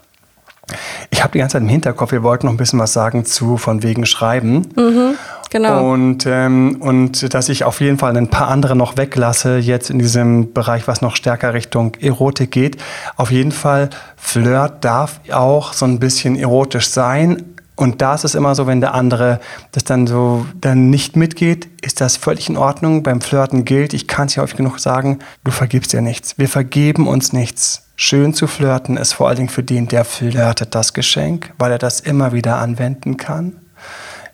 [1.10, 3.56] Ich habe die ganze Zeit im Hinterkopf, wir wollten noch ein bisschen was sagen zu
[3.56, 4.68] von wegen Schreiben.
[4.76, 5.14] Mhm,
[5.50, 5.92] genau.
[5.92, 9.98] Und, ähm, und dass ich auf jeden Fall ein paar andere noch weglasse, jetzt in
[9.98, 12.76] diesem Bereich, was noch stärker Richtung Erotik geht.
[13.16, 17.44] Auf jeden Fall, Flirt darf auch so ein bisschen erotisch sein.
[17.74, 19.40] Und da ist es immer so, wenn der andere
[19.72, 23.02] das dann so dann nicht mitgeht, ist das völlig in Ordnung.
[23.02, 26.36] Beim Flirten gilt, ich kann es ja häufig genug sagen, du vergibst dir nichts.
[26.36, 27.89] Wir vergeben uns nichts.
[28.02, 31.76] Schön zu flirten ist vor allen Dingen für den, der flirtet, das Geschenk, weil er
[31.76, 33.56] das immer wieder anwenden kann.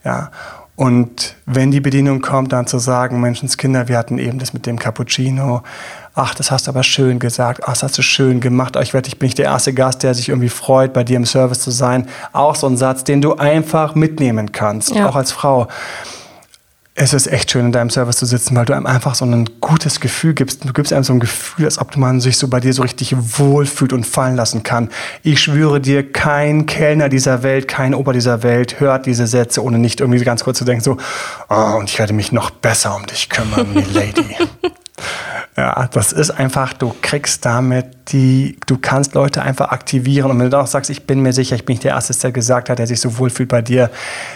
[0.04, 0.30] Ja.
[0.76, 4.78] Und wenn die Bedienung kommt, dann zu sagen, Menschenskinder, wir hatten eben das mit dem
[4.78, 5.64] Cappuccino,
[6.14, 9.08] ach, das hast du aber schön gesagt, ach, das hast du schön gemacht, ich werde,
[9.08, 11.72] ich bin nicht der erste Gast, der sich irgendwie freut, bei dir im Service zu
[11.72, 12.06] sein.
[12.32, 15.08] Auch so ein Satz, den du einfach mitnehmen kannst, ja.
[15.08, 15.66] auch als Frau
[16.98, 19.44] es ist echt schön, in deinem Service zu sitzen, weil du einem einfach so ein
[19.60, 20.64] gutes Gefühl gibst.
[20.64, 23.14] Du gibst einem so ein Gefühl, als ob man sich so bei dir so richtig
[23.38, 24.88] wohlfühlt und fallen lassen kann.
[25.22, 29.78] Ich schwöre dir, kein Kellner dieser Welt, kein Ober dieser Welt hört diese Sätze, ohne
[29.78, 30.96] nicht irgendwie ganz kurz zu denken, so,
[31.50, 34.34] oh, und ich werde mich noch besser um dich kümmern, Lady.
[35.56, 40.30] Ja, das ist einfach, du kriegst damit die, du kannst Leute einfach aktivieren.
[40.30, 42.14] Und wenn du dann auch sagst, ich bin mir sicher, ich bin nicht der Erste,
[42.14, 43.90] der gesagt hat, der sich so wohlfühlt bei dir,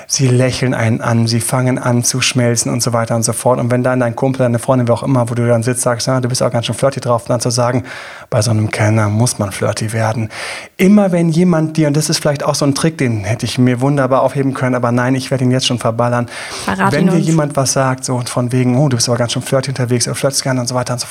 [0.07, 3.61] sie lächeln einen an, sie fangen an zu schmelzen und so weiter und so fort.
[3.61, 6.07] Und wenn dann dein Kumpel, deine Freundin, wer auch immer, wo du dann sitzt, sagst,
[6.07, 7.85] ja, du bist auch ganz schön flirty drauf, dann zu sagen,
[8.29, 10.31] bei so einem Kellner muss man flirty werden.
[10.77, 13.59] Immer wenn jemand dir, und das ist vielleicht auch so ein Trick, den hätte ich
[13.59, 16.27] mir wunderbar aufheben können, aber nein, ich werde ihn jetzt schon verballern.
[16.65, 17.27] Verrat wenn dir uns.
[17.27, 20.17] jemand was sagt, so von wegen, oh, du bist aber ganz schön flirty unterwegs, oder
[20.17, 21.10] flirtst gerne und so weiter und so fort,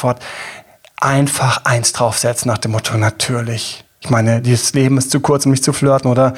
[1.00, 3.84] einfach eins draufsetzen nach dem Motto, natürlich.
[4.02, 6.34] Ich meine, dieses Leben ist zu kurz, um mich zu flirten oder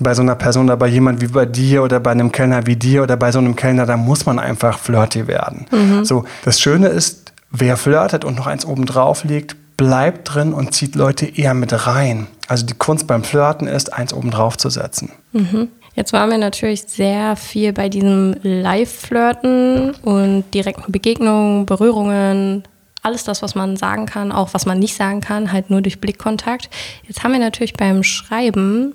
[0.00, 2.76] bei so einer Person oder bei jemand wie bei dir oder bei einem Kellner wie
[2.76, 5.66] dir oder bei so einem Kellner, da muss man einfach flirty werden.
[5.70, 6.04] Mhm.
[6.04, 10.74] So, das Schöne ist, wer flirtet und noch eins oben drauf legt, bleibt drin und
[10.74, 12.28] zieht Leute eher mit rein.
[12.48, 15.12] Also die Kunst beim Flirten ist, eins oben drauf zu setzen.
[15.32, 15.68] Mhm.
[15.94, 22.64] Jetzt waren wir natürlich sehr viel bei diesem Live-Flirten und direkten Begegnungen, Berührungen,
[23.02, 26.00] alles das, was man sagen kann, auch was man nicht sagen kann, halt nur durch
[26.00, 26.70] Blickkontakt.
[27.06, 28.94] Jetzt haben wir natürlich beim Schreiben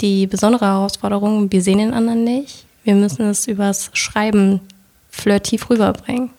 [0.00, 2.64] die besondere Herausforderung, wir sehen den anderen nicht.
[2.84, 4.60] Wir müssen es übers Schreiben
[5.10, 6.30] flirtiv rüberbringen.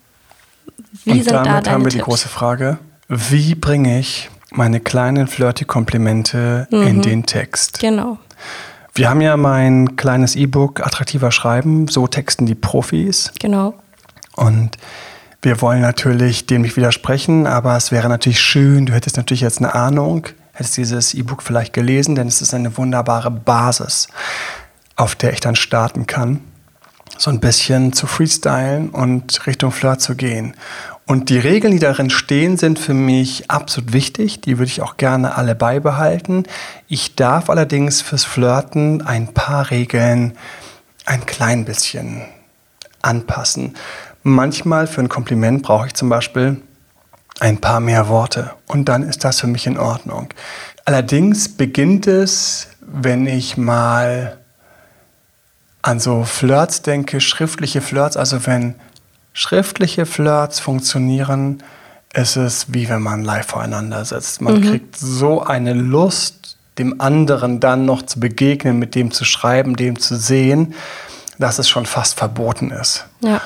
[1.03, 2.03] Wie Und sind damit da deine haben wir Tipps?
[2.03, 2.79] die große Frage,
[3.09, 6.83] wie bringe ich meine kleinen flirty Komplimente mhm.
[6.83, 7.79] in den Text?
[7.79, 8.17] Genau.
[8.95, 13.31] Wir haben ja mein kleines E-Book Attraktiver Schreiben, so texten die Profis.
[13.39, 13.75] Genau.
[14.35, 14.77] Und
[15.41, 19.59] wir wollen natürlich dem nicht widersprechen, aber es wäre natürlich schön, du hättest natürlich jetzt
[19.59, 24.09] eine Ahnung, hättest dieses E-Book vielleicht gelesen, denn es ist eine wunderbare Basis,
[24.97, 26.41] auf der ich dann starten kann,
[27.17, 30.55] so ein bisschen zu freestylen und Richtung Flirt zu gehen.
[31.05, 34.41] Und die Regeln, die darin stehen, sind für mich absolut wichtig.
[34.41, 36.43] Die würde ich auch gerne alle beibehalten.
[36.87, 40.33] Ich darf allerdings fürs Flirten ein paar Regeln
[41.05, 42.21] ein klein bisschen
[43.01, 43.75] anpassen.
[44.29, 46.61] Manchmal für ein Kompliment brauche ich zum Beispiel
[47.39, 50.29] ein paar mehr Worte und dann ist das für mich in Ordnung.
[50.85, 54.37] Allerdings beginnt es, wenn ich mal
[55.81, 58.75] an so Flirts denke, schriftliche Flirts, also wenn
[59.33, 61.63] schriftliche Flirts funktionieren,
[62.13, 64.41] ist es wie wenn man live voreinander sitzt.
[64.41, 64.69] Man mhm.
[64.69, 69.99] kriegt so eine Lust, dem anderen dann noch zu begegnen, mit dem zu schreiben, dem
[69.99, 70.75] zu sehen,
[71.39, 73.05] dass es schon fast verboten ist.
[73.21, 73.41] Ja.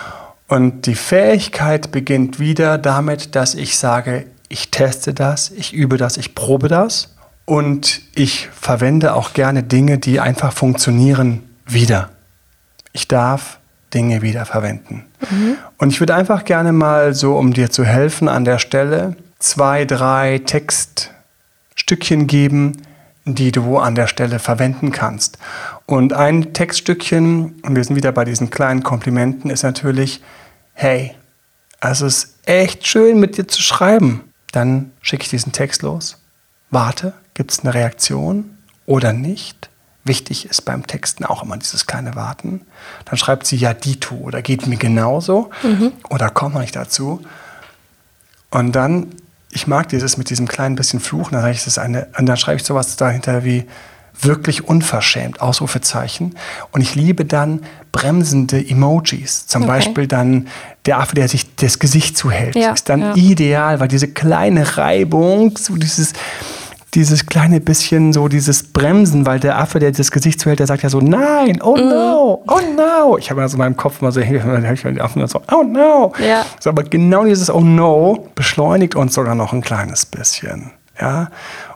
[0.53, 6.15] Und die Fähigkeit beginnt wieder damit, dass ich sage, ich teste das, ich übe das,
[6.15, 12.11] ich probe das und ich verwende auch gerne Dinge, die einfach funktionieren, wieder.
[12.91, 13.57] Ich darf
[13.95, 15.05] Dinge wieder verwenden.
[15.27, 15.55] Mhm.
[15.79, 19.85] Und ich würde einfach gerne mal so, um dir zu helfen an der Stelle, zwei,
[19.85, 22.77] drei Textstückchen geben,
[23.25, 25.39] die du an der Stelle verwenden kannst.
[25.87, 30.21] Und ein Textstückchen, und wir sind wieder bei diesen kleinen Komplimenten, ist natürlich,
[30.73, 31.15] hey,
[31.79, 34.21] es ist echt schön mit dir zu schreiben.
[34.51, 36.17] Dann schicke ich diesen Text los,
[36.69, 39.69] warte, gibt es eine Reaktion oder nicht?
[40.05, 42.61] Wichtig ist beim Texten auch immer dieses kleine Warten.
[43.05, 45.93] Dann schreibt sie ja Dito oder geht mir genauso mhm.
[46.09, 47.21] oder kommt noch nicht dazu.
[48.49, 49.15] Und dann,
[49.49, 52.57] ich mag dieses mit diesem kleinen bisschen Fluchen, dann, ich das eine, und dann schreibe
[52.57, 53.65] ich sowas dahinter wie
[54.21, 56.35] wirklich unverschämt, Ausrufezeichen.
[56.71, 59.47] Und ich liebe dann bremsende Emojis.
[59.47, 59.71] Zum okay.
[59.71, 60.47] Beispiel dann
[60.85, 62.55] der Affe, der sich das Gesicht zuhält.
[62.55, 63.15] Ja, ist dann ja.
[63.15, 66.13] ideal, weil diese kleine Reibung, so dieses,
[66.93, 70.83] dieses kleine bisschen so dieses Bremsen, weil der Affe, der das Gesicht zuhält, der sagt
[70.83, 71.89] ja so, nein, oh mhm.
[71.89, 73.17] no, oh no.
[73.17, 76.13] Ich habe also in meinem Kopf mal so, ich den Affen so, oh no.
[76.25, 76.45] Ja.
[76.59, 80.71] So, aber genau dieses oh no beschleunigt uns sogar noch ein kleines bisschen.
[80.99, 81.29] Ja.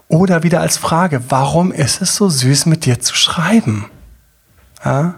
[0.08, 3.90] Oder wieder als Frage, warum ist es so süß, mit dir zu schreiben?
[4.84, 5.16] Ja?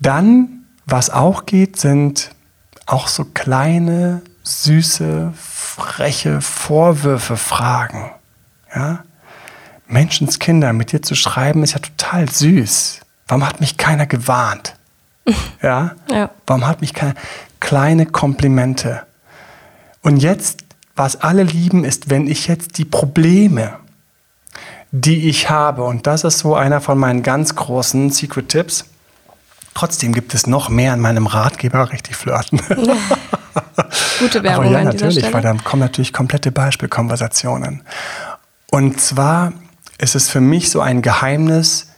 [0.00, 2.30] Dann, was auch geht, sind
[2.86, 8.10] auch so kleine, süße, freche Vorwürfe, Fragen.
[8.74, 9.04] Ja?
[9.86, 13.00] Menschenskinder, mit dir zu schreiben, ist ja total süß.
[13.28, 14.74] Warum hat mich keiner gewarnt?
[15.60, 15.96] Ja?
[16.08, 16.30] ja.
[16.46, 17.14] Warum hat mich keiner?
[17.58, 19.02] Kleine Komplimente.
[20.02, 20.65] Und jetzt
[20.96, 23.74] was alle lieben, ist, wenn ich jetzt die Probleme,
[24.90, 28.86] die ich habe, und das ist so einer von meinen ganz großen Secret Tipps,
[29.74, 32.60] trotzdem gibt es noch mehr in meinem Ratgeber, richtig flirten.
[34.18, 37.82] Gute Werbung Aber ja, an natürlich, weil dann kommen natürlich komplette Beispielkonversationen.
[38.70, 39.52] Und zwar
[39.98, 41.88] ist es für mich so ein Geheimnis,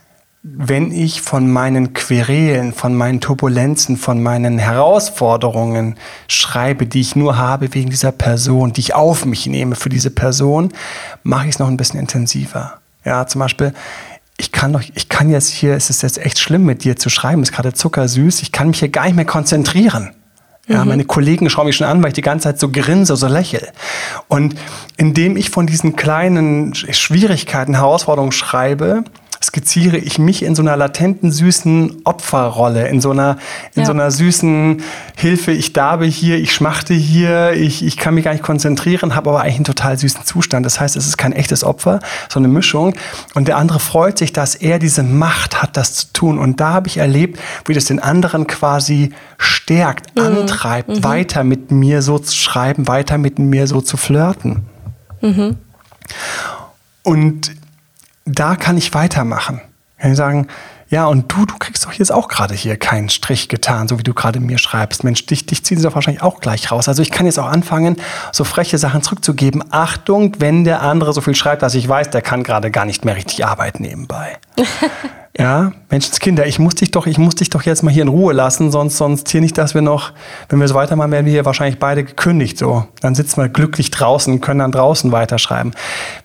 [0.56, 7.36] wenn ich von meinen Querelen, von meinen Turbulenzen, von meinen Herausforderungen schreibe, die ich nur
[7.36, 10.72] habe wegen dieser Person, die ich auf mich nehme für diese Person,
[11.22, 12.78] mache ich es noch ein bisschen intensiver.
[13.04, 13.74] Ja, zum Beispiel,
[14.36, 17.10] ich kann doch, ich kann jetzt hier, es ist jetzt echt schlimm mit dir zu
[17.10, 20.14] schreiben, es ist gerade zuckersüß, ich kann mich hier gar nicht mehr konzentrieren.
[20.68, 23.26] Ja, meine Kollegen schauen mich schon an, weil ich die ganze Zeit so grinse, so
[23.26, 23.72] lächle.
[24.28, 24.54] Und
[24.98, 29.02] indem ich von diesen kleinen Schwierigkeiten, Herausforderungen schreibe,
[29.42, 33.36] skizziere ich mich in so einer latenten, süßen Opferrolle, in so einer,
[33.74, 33.86] in Ja.
[33.86, 34.82] so einer süßen
[35.16, 39.30] Hilfe, ich darbe hier, ich schmachte hier, ich, ich kann mich gar nicht konzentrieren, habe
[39.30, 40.66] aber eigentlich einen total süßen Zustand.
[40.66, 42.94] Das heißt, es ist kein echtes Opfer, sondern eine Mischung.
[43.34, 46.38] Und der andere freut sich, dass er diese Macht hat, das zu tun.
[46.38, 52.02] Und da habe ich erlebt, wie das den anderen quasi stärkt, antreibt, weiter mit mir
[52.02, 54.62] so zu schreiben, weiter mit mir so zu flirten.
[57.02, 57.52] Und
[58.28, 59.60] da kann ich weitermachen.
[59.98, 60.46] Kann ich sagen,
[60.90, 64.02] ja, und du, du kriegst doch jetzt auch gerade hier keinen Strich getan, so wie
[64.02, 65.04] du gerade mir schreibst.
[65.04, 66.88] Mensch, dich, dich ziehen sie doch wahrscheinlich auch gleich raus.
[66.88, 67.96] Also ich kann jetzt auch anfangen,
[68.32, 69.64] so freche Sachen zurückzugeben.
[69.70, 73.04] Achtung, wenn der andere so viel schreibt, dass ich weiß, der kann gerade gar nicht
[73.04, 74.38] mehr richtig arbeiten nebenbei.
[75.40, 78.32] Ja, Menschenskinder, ich muss dich doch, ich muss dich doch jetzt mal hier in Ruhe
[78.32, 80.10] lassen, sonst, sonst hier nicht, dass wir noch,
[80.48, 82.88] wenn wir so weitermachen, werden wir hier wahrscheinlich beide gekündigt, so.
[83.02, 85.74] Dann sitzen wir glücklich draußen, und können dann draußen weiterschreiben.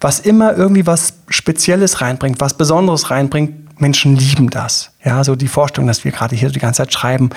[0.01, 4.91] Was immer irgendwie was Spezielles reinbringt, was Besonderes reinbringt, Menschen lieben das.
[5.03, 7.31] Ja, so die Vorstellung, dass wir gerade hier so die ganze Zeit schreiben.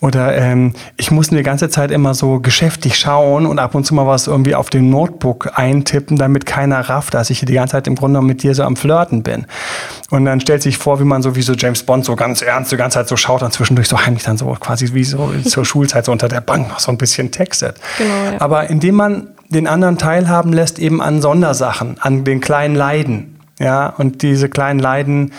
[0.00, 3.94] Oder ähm, ich muss die ganze Zeit immer so geschäftig schauen und ab und zu
[3.94, 7.72] mal was irgendwie auf dem Notebook eintippen, damit keiner rafft, dass ich hier die ganze
[7.72, 9.46] Zeit im Grunde mit dir so am Flirten bin.
[10.10, 12.72] Und dann stellt sich vor, wie man so wie so James Bond so ganz ernst
[12.72, 15.64] die ganze Zeit so schaut und zwischendurch so heimlich dann so quasi wie so zur
[15.64, 17.76] Schulzeit so unter der Bank noch so ein bisschen textet.
[17.96, 18.40] Genau, ja.
[18.40, 23.33] Aber indem man den anderen teilhaben lässt, eben an Sondersachen, an den kleinen Leiden.
[23.60, 25.32] Ja, und diese kleinen Leiden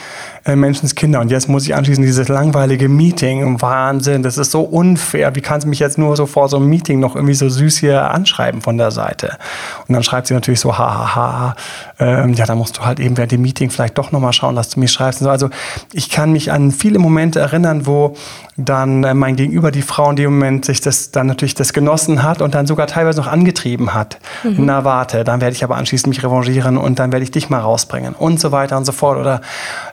[0.46, 1.20] äh, Menschenskinder.
[1.20, 3.62] Und jetzt muss ich anschließend dieses langweilige Meeting.
[3.62, 5.36] Wahnsinn, das ist so unfair.
[5.36, 7.78] Wie kannst du mich jetzt nur so vor so einem Meeting noch irgendwie so süß
[7.78, 9.38] hier anschreiben von der Seite?
[9.88, 11.56] Und dann schreibt sie natürlich so, hahaha, ha, ha.
[12.00, 14.70] Ähm, ja, da musst du halt eben während dem Meeting vielleicht doch nochmal schauen, dass
[14.70, 15.20] du mir schreibst.
[15.20, 15.30] So.
[15.30, 15.50] Also
[15.94, 18.16] ich kann mich an viele Momente erinnern, wo
[18.58, 22.24] dann äh, mein Gegenüber, die Frau in dem Moment sich das dann natürlich das genossen
[22.24, 24.18] hat und dann sogar teilweise noch angetrieben hat.
[24.58, 27.60] Na warte, dann werde ich aber anschließend mich revanchieren und dann werde ich dich mal
[27.60, 29.18] rausbringen und so weiter und so fort.
[29.18, 29.42] Oder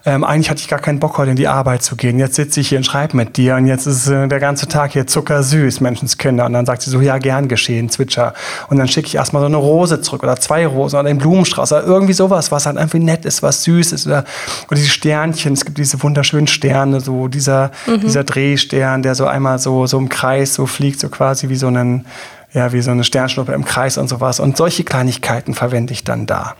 [0.04, 2.18] ähm, eigentlich hatte ich gar keinen Bock, heute in die Arbeit zu gehen.
[2.18, 4.92] Jetzt sitze ich hier und schreibe mit dir und jetzt ist äh, der ganze Tag
[4.92, 6.46] hier zuckersüß, Menschenskinder.
[6.46, 8.34] Und dann sagt sie so, ja, gern geschehen, Zwitscher.
[8.68, 11.72] Und dann schicke ich erstmal so eine Rose zurück oder zwei Rosen oder einen Blumenstrauß
[11.72, 14.06] oder irgendwie sowas, was halt einfach nett ist, was süß ist.
[14.06, 14.24] Oder,
[14.66, 17.70] oder diese Sternchen, es gibt diese wunderschönen Sterne, so dieser,
[18.02, 21.68] dieser Drehstern, der so einmal so, so im Kreis so fliegt, so quasi wie so
[21.68, 22.06] einen,
[22.52, 24.40] ja, wie so eine Sternschnuppe im Kreis und sowas.
[24.40, 26.54] Und solche Kleinigkeiten verwende ich dann da.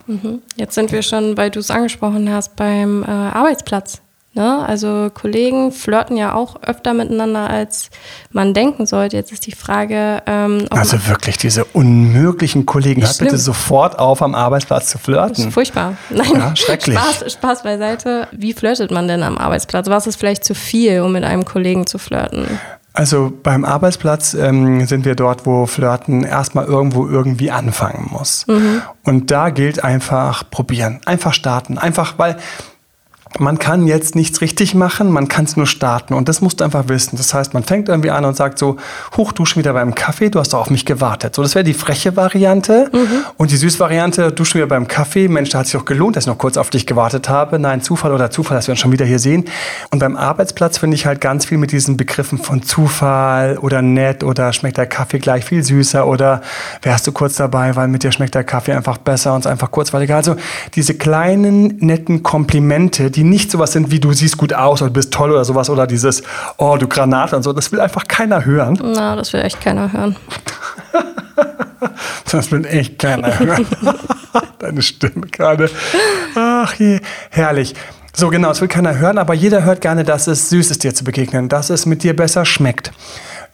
[0.56, 4.00] Jetzt sind wir schon, weil du es angesprochen hast, beim äh, Arbeitsplatz.
[4.34, 4.64] Ne?
[4.66, 7.90] Also Kollegen flirten ja auch öfter miteinander, als
[8.30, 9.16] man denken sollte.
[9.16, 14.34] Jetzt ist die Frage, ähm, Also wirklich, diese unmöglichen Kollegen, hört bitte sofort auf, am
[14.34, 15.52] Arbeitsplatz zu Das ist flirten.
[15.52, 15.96] furchtbar.
[16.10, 16.98] Nein, Ja, schrecklich.
[16.98, 18.26] Spaß, Spaß beiseite.
[18.32, 19.88] Wie flirtet man denn am Arbeitsplatz?
[19.88, 22.46] Was ist vielleicht zu viel, um mit einem Kollegen zu flirten?
[22.94, 28.44] Also beim Arbeitsplatz ähm, sind wir dort, wo Flirten erstmal irgendwo irgendwie anfangen muss.
[29.04, 32.36] Und da gilt einfach probieren, einfach starten, einfach weil
[33.38, 36.64] man kann jetzt nichts richtig machen, man kann es nur starten und das musst du
[36.64, 37.16] einfach wissen.
[37.16, 38.76] Das heißt, man fängt irgendwie an und sagt so,
[39.16, 41.34] huch, du schon wieder beim Kaffee, du hast doch auf mich gewartet.
[41.34, 42.90] So, das wäre die freche Variante
[43.36, 46.16] und die süß Variante, du schon wieder beim Kaffee, Mensch, da hat sich doch gelohnt,
[46.16, 47.58] dass ich noch kurz auf dich gewartet habe.
[47.58, 49.44] Nein, Zufall oder Zufall, dass wir uns schon wieder hier sehen.
[49.90, 54.24] Und beim Arbeitsplatz finde ich halt ganz viel mit diesen Begriffen von Zufall oder nett
[54.24, 56.42] oder schmeckt der Kaffee gleich viel süßer oder
[56.82, 59.70] wärst du kurz dabei, weil mit dir schmeckt der Kaffee einfach besser und es einfach
[59.70, 60.16] kurzweiliger.
[60.16, 60.36] Also
[60.74, 64.94] diese kleinen, netten Komplimente, die nicht sowas sind wie du siehst gut aus oder du
[64.94, 66.22] bist toll oder sowas oder dieses,
[66.56, 68.78] oh, du Granate und so, das will einfach keiner hören.
[68.82, 70.16] Na, das will echt keiner hören.
[72.30, 73.66] Das will echt keiner hören.
[74.58, 75.68] Deine Stimme gerade.
[76.34, 77.74] Ach je, herrlich.
[78.14, 80.94] So genau, das will keiner hören, aber jeder hört gerne, dass es süß ist, dir
[80.94, 82.92] zu begegnen, dass es mit dir besser schmeckt.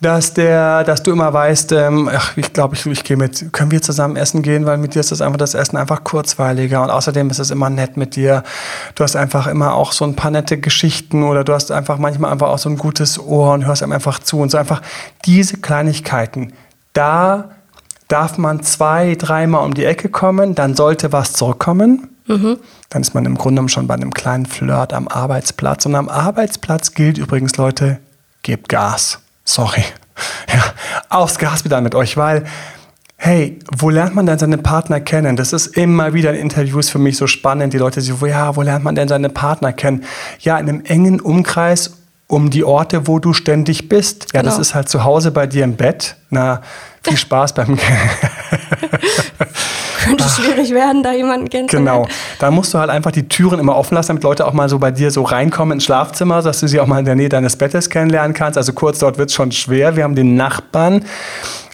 [0.00, 3.72] Dass, der, dass du immer weißt, ähm, ach, ich glaube, ich, ich gehe mit, können
[3.72, 6.90] wir zusammen essen gehen, weil mit dir ist das einfach das Essen einfach kurzweiliger und
[6.90, 8.44] außerdem ist es immer nett mit dir.
[8.94, 12.30] Du hast einfach immer auch so ein paar nette Geschichten oder du hast einfach manchmal
[12.30, 14.82] einfach auch so ein gutes Ohr und hörst einem einfach zu und so einfach
[15.24, 16.52] diese Kleinigkeiten.
[16.92, 17.50] Da
[18.06, 22.08] darf man zwei, dreimal um die Ecke kommen, dann sollte was zurückkommen.
[22.90, 25.86] Dann ist man im Grunde schon bei einem kleinen Flirt am Arbeitsplatz.
[25.86, 27.98] Und am Arbeitsplatz gilt übrigens, Leute,
[28.42, 29.20] gebt Gas.
[29.48, 29.84] Sorry.
[30.52, 30.64] Ja,
[31.10, 32.44] aufs Gaspedal mit euch, weil
[33.20, 35.36] Hey, wo lernt man denn seine Partner kennen?
[35.36, 37.72] Das ist immer wieder in Interviews für mich so spannend.
[37.72, 40.04] Die Leute sagen, ja, wo lernt man denn seine Partner kennen?
[40.38, 41.97] Ja, in einem engen Umkreis
[42.28, 44.26] um die Orte, wo du ständig bist.
[44.32, 44.50] Ja, genau.
[44.52, 46.16] das ist halt zu Hause bei dir im Bett.
[46.30, 46.60] Na,
[47.02, 47.78] viel Spaß beim
[50.04, 52.04] Könnte schwierig werden, da jemanden kennenzulernen.
[52.04, 52.08] Genau.
[52.38, 54.78] Da musst du halt einfach die Türen immer offen lassen, damit Leute auch mal so
[54.78, 57.56] bei dir so reinkommen ins Schlafzimmer, dass du sie auch mal in der Nähe deines
[57.56, 58.56] Bettes kennenlernen kannst.
[58.56, 59.96] Also kurz, dort wird es schon schwer.
[59.96, 61.04] Wir haben den Nachbarn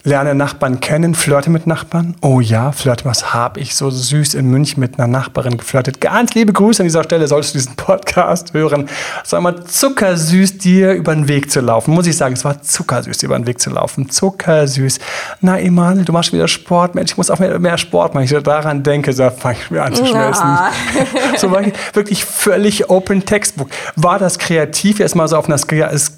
[0.06, 2.14] Lerne Nachbarn kennen, flirte mit Nachbarn.
[2.20, 3.06] Oh ja, flirte.
[3.06, 6.02] Was habe ich so süß in München mit einer Nachbarin geflirtet?
[6.02, 8.90] Ganz liebe Grüße an dieser Stelle, solltest du diesen Podcast hören.
[9.24, 11.94] Es war immer zuckersüß, dir über den Weg zu laufen.
[11.94, 14.10] Muss ich sagen, es war zuckersüß, dir über den Weg zu laufen.
[14.10, 14.98] Zuckersüß.
[15.40, 16.94] Na, Emanuel, du machst wieder Sport.
[16.94, 18.24] Mensch, ich muss auch mehr, mehr Sport machen.
[18.24, 20.44] Ich daran denke, so fange ich mir an zu schmelzen.
[20.44, 20.70] Ja.
[21.38, 23.70] so war ich wirklich völlig Open Textbook.
[23.96, 25.00] War das kreativ?
[25.00, 25.56] Erstmal so auf einer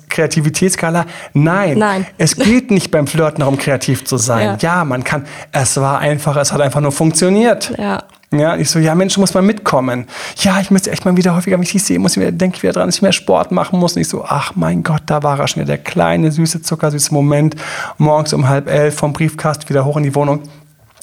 [0.09, 1.07] Kreativitätsskala?
[1.35, 1.79] Nein.
[1.79, 2.05] Nein.
[2.19, 4.59] Es geht nicht beim Flirten darum, kreativ kreativ zu sein.
[4.61, 4.79] Ja.
[4.79, 5.27] ja, man kann.
[5.53, 7.73] Es war einfach, es hat einfach nur funktioniert.
[7.79, 8.03] Ja.
[8.33, 10.07] Ja, ich so, ja, Mensch, muss mal mitkommen.
[10.39, 12.73] Ja, ich müsste echt mal wieder häufiger mich sehen, muss ich wieder, denke ich wieder
[12.73, 13.95] dran, dass ich mehr Sport machen muss.
[13.95, 17.15] Und ich so, ach mein Gott, da war er schon wieder, der kleine, süße, zuckersüße
[17.15, 17.55] Moment.
[17.99, 20.43] Morgens um halb elf vom Briefkasten wieder hoch in die Wohnung.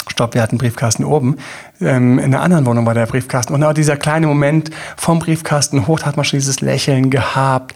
[0.10, 1.38] Stopp, wir hatten einen Briefkasten oben.
[1.80, 3.54] Ähm, in einer anderen Wohnung war der Briefkasten.
[3.54, 7.74] Und auch dieser kleine Moment vom Briefkasten hoch, hat man schon dieses Lächeln gehabt.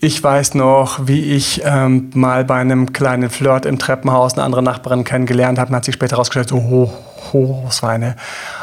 [0.00, 4.62] Ich weiß noch, wie ich ähm, mal bei einem kleinen Flirt im Treppenhaus eine andere
[4.62, 5.70] Nachbarin kennengelernt habe.
[5.70, 6.92] Und hat sich später herausgestellt, so, oh,
[7.32, 8.14] oh, es war eine,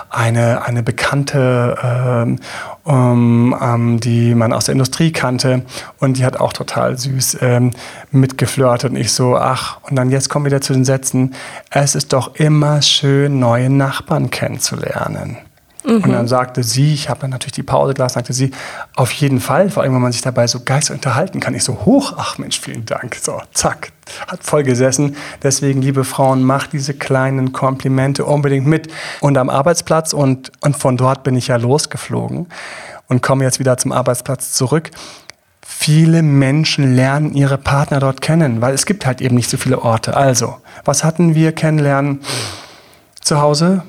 [0.09, 2.39] eine, eine Bekannte, ähm,
[2.85, 5.63] um, ähm, die man aus der Industrie kannte.
[5.99, 7.71] Und die hat auch total süß ähm,
[8.11, 8.91] mitgeflirtet.
[8.91, 11.35] Und ich so, ach, und dann jetzt kommen wir wieder zu den Sätzen.
[11.69, 15.39] Es ist doch immer schön, neue Nachbarn kennenzulernen.
[15.85, 16.03] Mhm.
[16.03, 18.51] Und dann sagte sie, ich habe dann natürlich die Pause gelassen, sagte sie,
[18.95, 21.53] auf jeden Fall, vor allem, wenn man sich dabei so geist unterhalten kann.
[21.53, 23.15] Ich so, hoch, ach Mensch, vielen Dank.
[23.15, 23.91] So, zack,
[24.27, 25.15] hat voll gesessen.
[25.43, 28.87] Deswegen, liebe Frauen, macht diese kleinen Komplimente unbedingt mit.
[29.21, 32.47] Und am Arbeitsplatz und, und von dort bin ich ja losgeflogen
[33.07, 34.91] und komme jetzt wieder zum Arbeitsplatz zurück.
[35.67, 39.81] Viele Menschen lernen ihre Partner dort kennen, weil es gibt halt eben nicht so viele
[39.81, 40.15] Orte.
[40.15, 42.21] Also, was hatten wir kennenlernen?
[43.21, 43.81] Zu Hause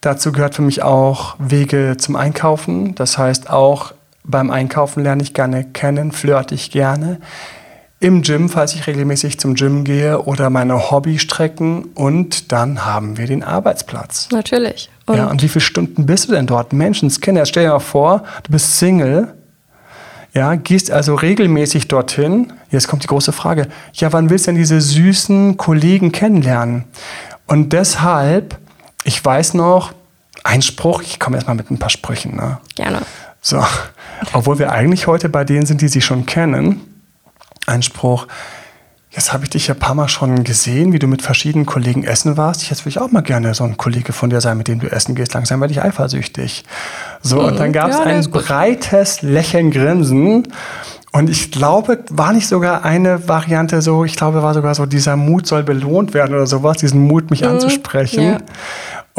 [0.00, 2.94] Dazu gehört für mich auch Wege zum Einkaufen.
[2.94, 3.92] Das heißt, auch
[4.24, 7.18] beim Einkaufen lerne ich gerne kennen, flirte ich gerne.
[8.02, 11.84] Im Gym, falls ich regelmäßig zum Gym gehe oder meine Hobbystrecken.
[11.94, 14.28] Und dann haben wir den Arbeitsplatz.
[14.32, 14.88] Natürlich.
[15.04, 16.72] Und ja, und wie viele Stunden bist du denn dort?
[16.72, 17.44] Menschen kennen.
[17.44, 19.34] Stell dir mal vor, du bist Single.
[20.32, 22.54] Ja, gehst also regelmäßig dorthin.
[22.70, 23.66] Jetzt kommt die große Frage.
[23.94, 26.84] Ja, wann willst du denn diese süßen Kollegen kennenlernen?
[27.46, 28.56] Und deshalb
[29.04, 29.92] ich weiß noch,
[30.44, 32.36] ein Spruch, ich komme erstmal mit ein paar Sprüchen.
[32.36, 32.58] Ne?
[32.74, 33.02] Gerne.
[33.42, 33.64] So,
[34.32, 36.80] obwohl wir eigentlich heute bei denen sind, die sie schon kennen.
[37.66, 38.26] Ein Spruch,
[39.10, 42.04] jetzt habe ich dich ja ein paar Mal schon gesehen, wie du mit verschiedenen Kollegen
[42.04, 42.68] essen warst.
[42.68, 44.90] Jetzt will ich auch mal gerne so ein Kollege von dir sein, mit dem du
[44.90, 45.34] essen gehst.
[45.34, 46.64] Langsam werde ich eifersüchtig.
[47.22, 47.44] So, mhm.
[47.46, 50.48] und dann gab es ja, ein breites Lächeln, Grinsen.
[51.12, 55.16] Und ich glaube, war nicht sogar eine Variante so, ich glaube, war sogar so, dieser
[55.16, 58.24] Mut soll belohnt werden oder sowas, diesen Mut, mich mhm, anzusprechen.
[58.24, 58.38] Ja.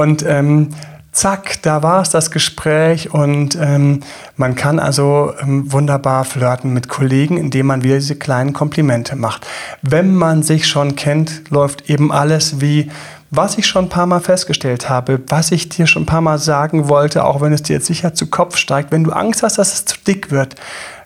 [0.02, 0.70] Und ähm,
[1.12, 4.00] zack, da war es das Gespräch und ähm,
[4.36, 9.46] man kann also ähm, wunderbar flirten mit Kollegen, indem man wieder diese kleinen Komplimente macht.
[9.84, 12.90] Wenn man sich schon kennt, läuft eben alles wie
[13.34, 16.38] was ich schon ein paar Mal festgestellt habe, was ich dir schon ein paar Mal
[16.38, 19.58] sagen wollte, auch wenn es dir jetzt sicher zu Kopf steigt, wenn du Angst hast,
[19.58, 20.56] dass es zu dick wird,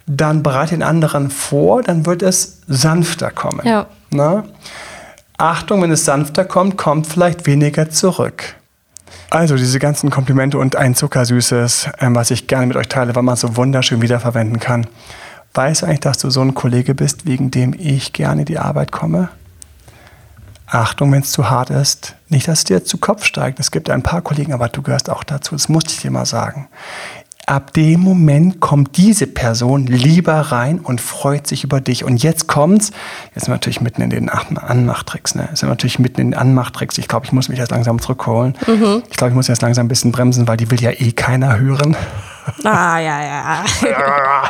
[0.08, 3.62] dann bereite den anderen vor, dann wird es sanfter kommen.
[3.64, 3.86] Ja.
[4.10, 4.44] Na?
[5.38, 8.56] Achtung, wenn es sanfter kommt, kommt vielleicht weniger zurück.
[9.36, 13.24] Also diese ganzen Komplimente und ein Zuckersüßes, ähm, was ich gerne mit euch teile, weil
[13.24, 14.88] man so wunderschön wiederverwenden kann.
[15.54, 18.60] Weißt du eigentlich, dass du so ein Kollege bist, wegen dem ich gerne in die
[18.60, 19.28] Arbeit komme?
[20.68, 22.16] Achtung, wenn es zu hart ist.
[22.30, 23.60] Nicht, dass es dir zu Kopf steigt.
[23.60, 25.54] Es gibt ein paar Kollegen, aber du gehörst auch dazu.
[25.54, 26.70] Das musste ich dir mal sagen
[27.48, 32.04] ab dem Moment kommt diese Person lieber rein und freut sich über dich.
[32.04, 32.92] Und jetzt kommt's,
[33.34, 35.48] jetzt sind wir natürlich mitten in den Anmachtricks, ne?
[35.50, 36.98] Jetzt sind wir natürlich mitten in den Anmachtricks.
[36.98, 38.56] Ich glaube, ich muss mich jetzt langsam zurückholen.
[38.66, 39.04] Mhm.
[39.10, 41.60] Ich glaube, ich muss jetzt langsam ein bisschen bremsen, weil die will ja eh keiner
[41.60, 41.96] hören.
[42.64, 43.64] Ah, ja, ja.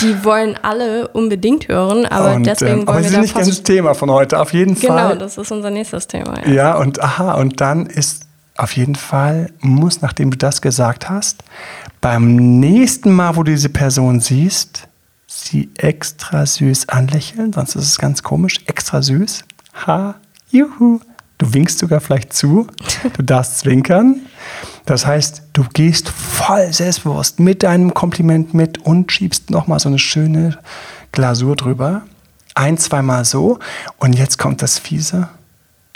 [0.00, 3.62] die wollen alle unbedingt hören, aber und, deswegen ähm, wollen aber wir da nicht ganz
[3.62, 5.08] Thema von heute, auf jeden genau, Fall.
[5.10, 6.34] Genau, das ist unser nächstes Thema.
[6.46, 6.52] Ja.
[6.52, 8.26] ja, und aha, und dann ist
[8.56, 11.42] auf jeden Fall, muss, nachdem du das gesagt hast,
[12.00, 14.88] beim nächsten Mal, wo du diese Person siehst,
[15.26, 19.44] sie extra süß anlächeln, sonst ist es ganz komisch, extra süß.
[19.86, 20.16] Ha,
[20.50, 21.00] juhu.
[21.38, 22.68] Du winkst sogar vielleicht zu,
[23.14, 24.20] du darfst zwinkern.
[24.84, 29.98] Das heißt, du gehst voll selbstbewusst mit deinem Kompliment mit und schiebst nochmal so eine
[29.98, 30.58] schöne
[31.10, 32.02] Glasur drüber.
[32.54, 33.58] ein, zweimal so
[33.98, 35.28] und jetzt kommt das Fiese.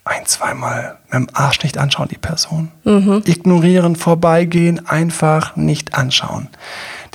[0.09, 2.71] Ein, zweimal mit dem Arsch nicht anschauen, die Person.
[2.85, 3.25] Mhm.
[3.27, 6.47] Ignorieren, vorbeigehen, einfach nicht anschauen.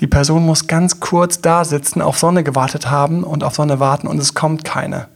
[0.01, 4.07] Die Person muss ganz kurz da sitzen, auf Sonne gewartet haben und auf Sonne warten
[4.07, 5.07] und es kommt keine.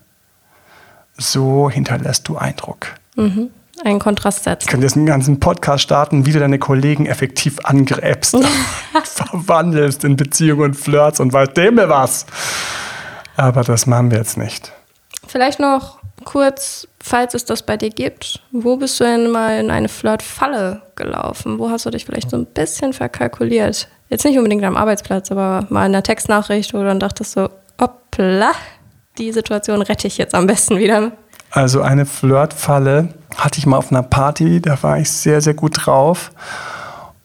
[1.18, 2.96] So hinterlässt du Eindruck.
[3.18, 3.50] Mhm.
[3.84, 4.64] Ein Kontrast setzen.
[4.64, 8.38] Ich könnte jetzt einen ganzen Podcast starten, wie du deine Kollegen effektiv angräbst,
[9.04, 12.26] verwandelst in Beziehungen und Flirts und weiß dem was.
[13.36, 14.72] Aber das machen wir jetzt nicht.
[15.28, 19.70] Vielleicht noch kurz, falls es das bei dir gibt, wo bist du denn mal in
[19.70, 21.60] eine Flirtfalle gelaufen?
[21.60, 23.88] Wo hast du dich vielleicht so ein bisschen verkalkuliert?
[24.10, 27.50] Jetzt nicht unbedingt am Arbeitsplatz, aber mal in der Textnachricht, wo du dann dachtest so,
[27.80, 28.54] hoppla,
[29.20, 31.12] die Situation rette ich jetzt am besten wieder.
[31.52, 35.86] Also eine Flirtfalle hatte ich mal auf einer Party, da war ich sehr, sehr gut
[35.86, 36.32] drauf.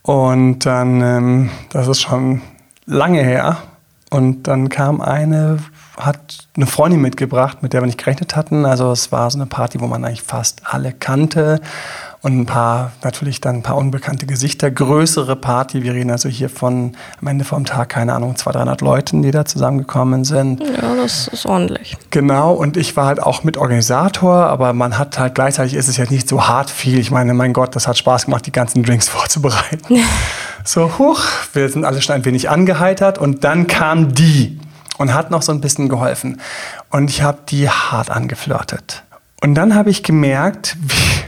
[0.02, 2.42] Und dann, ähm, das ist schon
[2.84, 3.56] lange her,
[4.10, 5.58] und dann kam eine,
[6.00, 8.66] hat eine Freundin mitgebracht, mit der wir nicht gerechnet hatten.
[8.66, 11.60] Also es war so eine Party, wo man eigentlich fast alle kannte
[12.22, 14.70] und ein paar, natürlich dann ein paar unbekannte Gesichter.
[14.70, 18.80] Größere Party, wir reden also hier von am Ende vom Tag, keine Ahnung, 200, 300
[18.82, 20.60] Leuten, die da zusammengekommen sind.
[20.60, 21.96] Ja, das ist ordentlich.
[22.10, 26.04] Genau, und ich war halt auch Mitorganisator, aber man hat halt gleichzeitig ist es ja
[26.10, 26.98] nicht so hart viel.
[26.98, 29.96] Ich meine, mein Gott, das hat Spaß gemacht, die ganzen Drinks vorzubereiten.
[30.64, 31.22] so, huch,
[31.54, 34.58] wir sind alle schon ein wenig angeheitert und dann kam die
[35.00, 36.42] und hat noch so ein bisschen geholfen.
[36.90, 39.02] Und ich habe die hart angeflirtet.
[39.40, 41.20] Und dann habe ich gemerkt, wie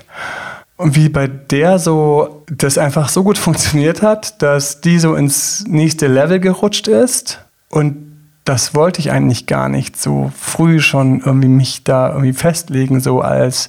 [0.84, 6.08] wie bei der so das einfach so gut funktioniert hat, dass die so ins nächste
[6.08, 7.38] Level gerutscht ist.
[7.70, 7.96] Und
[8.44, 13.20] das wollte ich eigentlich gar nicht so früh schon irgendwie mich da irgendwie festlegen, so
[13.20, 13.68] als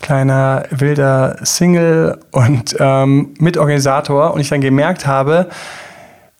[0.00, 4.32] kleiner wilder Single und ähm, Mitorganisator.
[4.32, 5.48] Und ich dann gemerkt habe,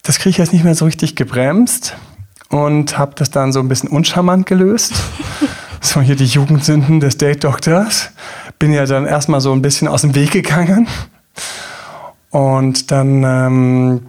[0.05, 1.97] das kriege ich jetzt nicht mehr so richtig gebremst
[2.55, 4.95] und habe das dann so ein bisschen uncharmant gelöst.
[5.81, 8.11] so hier die Jugendsünden des Date-Doktors
[8.61, 10.87] bin ja dann erstmal so ein bisschen aus dem Weg gegangen.
[12.31, 14.03] Und dann ähm,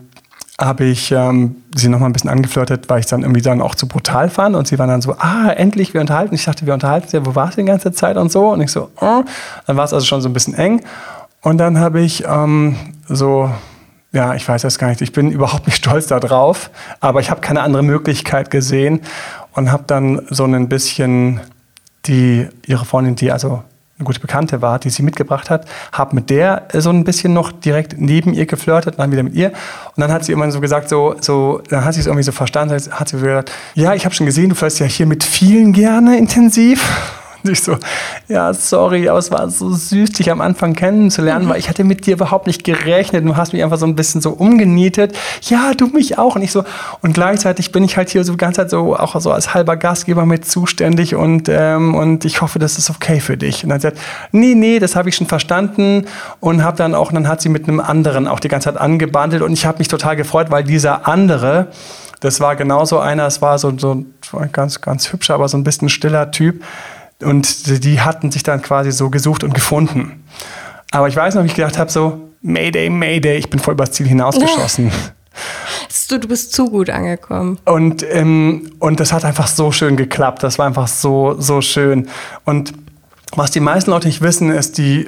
[0.62, 3.74] habe ich ähm, sie nochmal ein bisschen angeflirtet, weil ich es dann irgendwie dann auch
[3.74, 4.56] zu brutal fand.
[4.56, 6.36] Und sie waren dann so, ah, endlich, wir unterhalten.
[6.36, 8.50] Ich dachte, wir unterhalten sie, wo warst du die ganze Zeit und so?
[8.50, 9.24] Und ich so, oh.
[9.66, 10.84] dann war es also schon so ein bisschen eng.
[11.42, 12.76] Und dann habe ich ähm,
[13.08, 13.50] so,
[14.16, 17.42] ja, ich weiß das gar nicht, ich bin überhaupt nicht stolz darauf, aber ich habe
[17.42, 19.02] keine andere Möglichkeit gesehen
[19.54, 21.42] und habe dann so ein bisschen
[22.08, 23.64] die, ihre Freundin, die also
[23.98, 27.54] eine gute Bekannte war, die sie mitgebracht hat, habe mit der so ein bisschen noch
[27.54, 29.50] direkt neben ihr geflirtet, dann wieder mit ihr.
[29.96, 32.34] Und dann hat sie immer so gesagt, so, so, dann hat sie es irgendwie so
[32.34, 35.72] verstanden, hat sie gesagt, ja, ich habe schon gesehen, du flirtest ja hier mit vielen
[35.72, 36.90] gerne intensiv.
[37.48, 37.78] Und ich so,
[38.28, 41.50] ja, sorry, aber es war so süß, dich am Anfang kennenzulernen, mhm.
[41.50, 43.26] weil ich hatte mit dir überhaupt nicht gerechnet.
[43.26, 45.16] Du hast mich einfach so ein bisschen so umgenietet.
[45.44, 46.36] Ja, du mich auch.
[46.36, 46.64] Und ich so,
[47.02, 49.78] und gleichzeitig bin ich halt hier so die ganze Zeit so, auch so als halber
[49.78, 53.64] Gastgeber mit zuständig und, ähm, und ich hoffe, das ist okay für dich.
[53.64, 54.00] Und dann sagt,
[54.32, 56.06] nee, nee, das habe ich schon verstanden
[56.40, 59.44] und habe dann auch, dann hat sie mit einem anderen auch die ganze Zeit angebandelt
[59.44, 61.68] und ich habe mich total gefreut, weil dieser andere,
[62.20, 65.64] das war genauso einer, es war so, so ein ganz, ganz hübscher, aber so ein
[65.64, 66.64] bisschen stiller Typ.
[67.22, 70.24] Und die hatten sich dann quasi so gesucht und gefunden.
[70.92, 73.92] Aber ich weiß noch, wie ich gedacht habe, so, Mayday, Mayday, ich bin voll übers
[73.92, 74.92] Ziel hinausgeschossen.
[76.08, 77.58] Du, du bist zu gut angekommen.
[77.66, 80.44] Und, ähm, und das hat einfach so schön geklappt.
[80.44, 82.08] Das war einfach so, so schön.
[82.44, 82.74] Und
[83.36, 85.08] was die meisten Leute nicht wissen, ist, die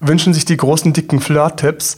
[0.00, 1.96] wünschen sich die großen, dicken Flirt-Tipps.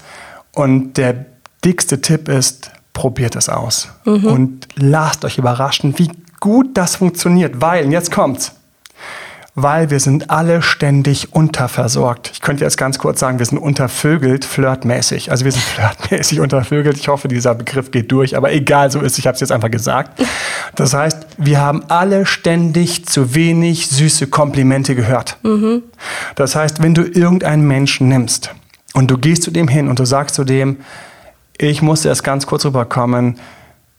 [0.52, 1.26] Und der
[1.64, 3.88] dickste Tipp ist, probiert es aus.
[4.04, 4.24] Mhm.
[4.24, 7.60] Und lasst euch überraschen, wie gut das funktioniert.
[7.60, 8.52] Weil, jetzt kommt's,
[9.54, 12.30] weil wir sind alle ständig unterversorgt.
[12.32, 15.30] Ich könnte jetzt ganz kurz sagen, wir sind untervögelt, flirtmäßig.
[15.30, 16.96] Also wir sind flirtmäßig untervögelt.
[16.96, 19.70] Ich hoffe, dieser Begriff geht durch, aber egal, so ist Ich habe es jetzt einfach
[19.70, 20.22] gesagt.
[20.74, 25.36] Das heißt, wir haben alle ständig zu wenig süße Komplimente gehört.
[25.42, 25.82] Mhm.
[26.34, 28.54] Das heißt, wenn du irgendeinen Menschen nimmst
[28.94, 30.78] und du gehst zu dem hin und du sagst zu dem,
[31.58, 33.38] ich muss erst ganz kurz rüberkommen,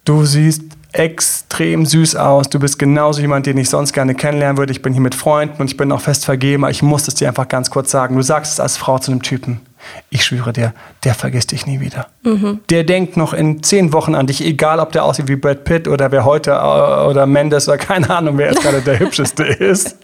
[0.04, 0.64] du siehst
[0.94, 2.50] extrem süß aus.
[2.50, 4.72] Du bist genauso jemand, den ich sonst gerne kennenlernen würde.
[4.72, 6.68] Ich bin hier mit Freunden und ich bin auch fest vergeben.
[6.70, 8.16] Ich muss es dir einfach ganz kurz sagen.
[8.16, 9.62] Du sagst es als Frau zu einem Typen.
[10.10, 10.74] Ich schwöre dir,
[11.04, 12.08] der vergisst dich nie wieder.
[12.24, 12.62] Mhm.
[12.70, 15.88] Der denkt noch in zehn Wochen an dich, egal ob der aussieht wie Brad Pitt
[15.88, 19.98] oder wer heute äh, oder Mendes oder keine Ahnung, wer jetzt gerade der hübscheste ist.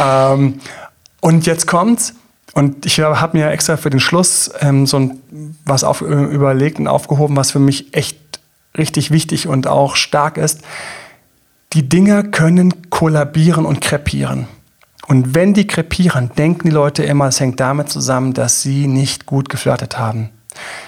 [0.00, 0.60] Ähm,
[1.20, 2.14] und jetzt kommt's.
[2.52, 6.78] Und ich habe mir extra für den Schluss ähm, so ein, was auf, äh, überlegt
[6.78, 8.23] und aufgehoben, was für mich echt
[8.76, 10.62] richtig wichtig und auch stark ist,
[11.72, 14.46] die Dinger können kollabieren und krepieren.
[15.06, 19.26] Und wenn die krepieren, denken die Leute immer, es hängt damit zusammen, dass sie nicht
[19.26, 20.30] gut geflirtet haben.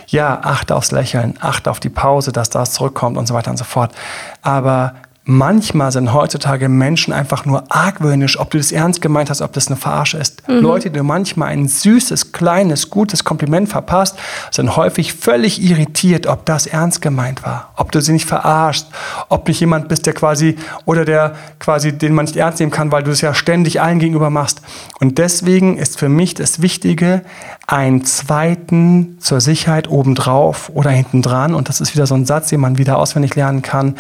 [0.07, 3.57] Ja, achte aufs Lächeln, achte auf die Pause, dass das zurückkommt und so weiter und
[3.57, 3.95] so fort.
[4.43, 4.95] Aber
[5.29, 9.67] manchmal sind heutzutage Menschen einfach nur argwöhnisch, ob du das ernst gemeint hast, ob das
[9.67, 10.49] eine Verarsche ist.
[10.49, 10.61] Mhm.
[10.61, 14.17] Leute, die manchmal ein süßes, kleines, gutes Kompliment verpasst,
[14.53, 18.87] sind häufig völlig irritiert, ob das ernst gemeint war, ob du sie nicht verarschst,
[19.29, 22.93] ob nicht jemand bist, der quasi oder der quasi den man nicht ernst nehmen kann,
[22.93, 24.63] weil du es ja ständig allen gegenüber machst.
[25.01, 27.23] Und deswegen ist für mich das Wichtige,
[27.67, 31.53] einen zweiten zur Sicherheit obendrauf oder hinten dran.
[31.53, 33.97] Und das ist wieder so ein Satz, den man wieder auswendig lernen kann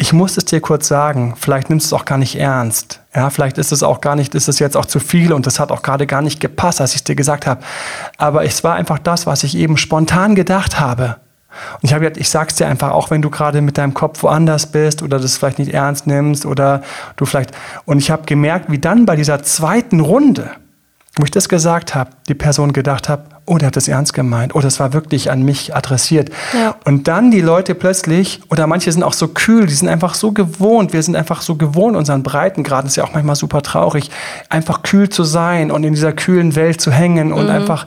[0.00, 3.00] ich muss es dir kurz sagen, vielleicht nimmst du es auch gar nicht ernst.
[3.14, 5.58] Ja, vielleicht ist es auch gar nicht, ist es jetzt auch zu viel und das
[5.58, 7.62] hat auch gerade gar nicht gepasst, als ich es dir gesagt habe.
[8.16, 11.16] Aber es war einfach das, was ich eben spontan gedacht habe.
[11.74, 14.22] Und ich habe gesagt, ich sag's dir einfach, auch wenn du gerade mit deinem Kopf
[14.22, 16.82] woanders bist oder das vielleicht nicht ernst nimmst oder
[17.16, 17.50] du vielleicht.
[17.84, 20.52] Und ich habe gemerkt, wie dann bei dieser zweiten Runde,
[21.18, 24.54] wo ich das gesagt habe, die Person gedacht hat, oh, der hat das ernst gemeint,
[24.54, 26.30] oh, das war wirklich an mich adressiert.
[26.54, 26.76] Ja.
[26.84, 30.32] Und dann die Leute plötzlich, oder manche sind auch so kühl, die sind einfach so
[30.32, 34.10] gewohnt, wir sind einfach so gewohnt, unseren Breitengraden ist ja auch manchmal super traurig,
[34.48, 37.50] einfach kühl zu sein und in dieser kühlen Welt zu hängen und mhm.
[37.50, 37.86] einfach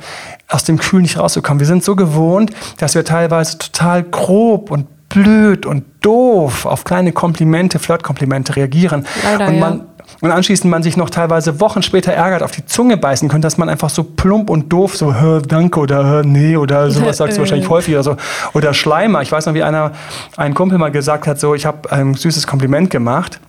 [0.49, 1.59] aus dem Kühl nicht rauszukommen.
[1.59, 7.11] Wir sind so gewohnt, dass wir teilweise total grob und blöd und doof auf kleine
[7.11, 9.05] Komplimente, Flirtkomplimente reagieren.
[9.23, 9.85] Leider, und man, ja
[10.21, 13.57] und anschließend man sich noch teilweise Wochen später ärgert, auf die Zunge beißen könnte, dass
[13.57, 17.37] man einfach so plump und doof so, hör, danke oder hör, nee oder sowas sagst
[17.37, 18.17] du wahrscheinlich häufig oder so.
[18.53, 19.23] Oder Schleimer.
[19.23, 19.91] Ich weiß noch, wie einer,
[20.37, 23.39] ein Kumpel mal gesagt hat, so, ich habe ein süßes Kompliment gemacht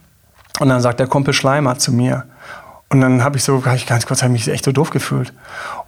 [0.61, 2.25] und dann sagt der Kumpel Schleimer zu mir.
[2.89, 5.33] Und dann habe ich so, hab ich ganz kurz, habe mich echt so doof gefühlt.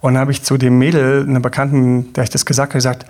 [0.01, 3.05] Und dann habe ich zu dem Mädel, einer Bekannten, der ich das gesagt habe, gesagt,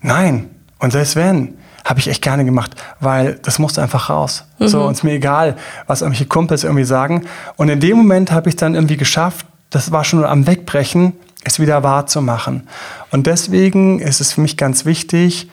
[0.00, 0.48] nein.
[0.78, 1.54] Und selbst wenn,
[1.88, 4.44] habe ich echt gerne gemacht, weil das musste einfach raus.
[4.58, 4.68] Mhm.
[4.68, 7.24] So, und es mir egal, was irgendwelche Kumpels irgendwie sagen.
[7.56, 11.14] Und in dem Moment habe ich dann irgendwie geschafft, das war schon am Wegbrechen,
[11.44, 12.68] es wieder wahr zu machen.
[13.10, 15.48] Und deswegen ist es für mich ganz wichtig,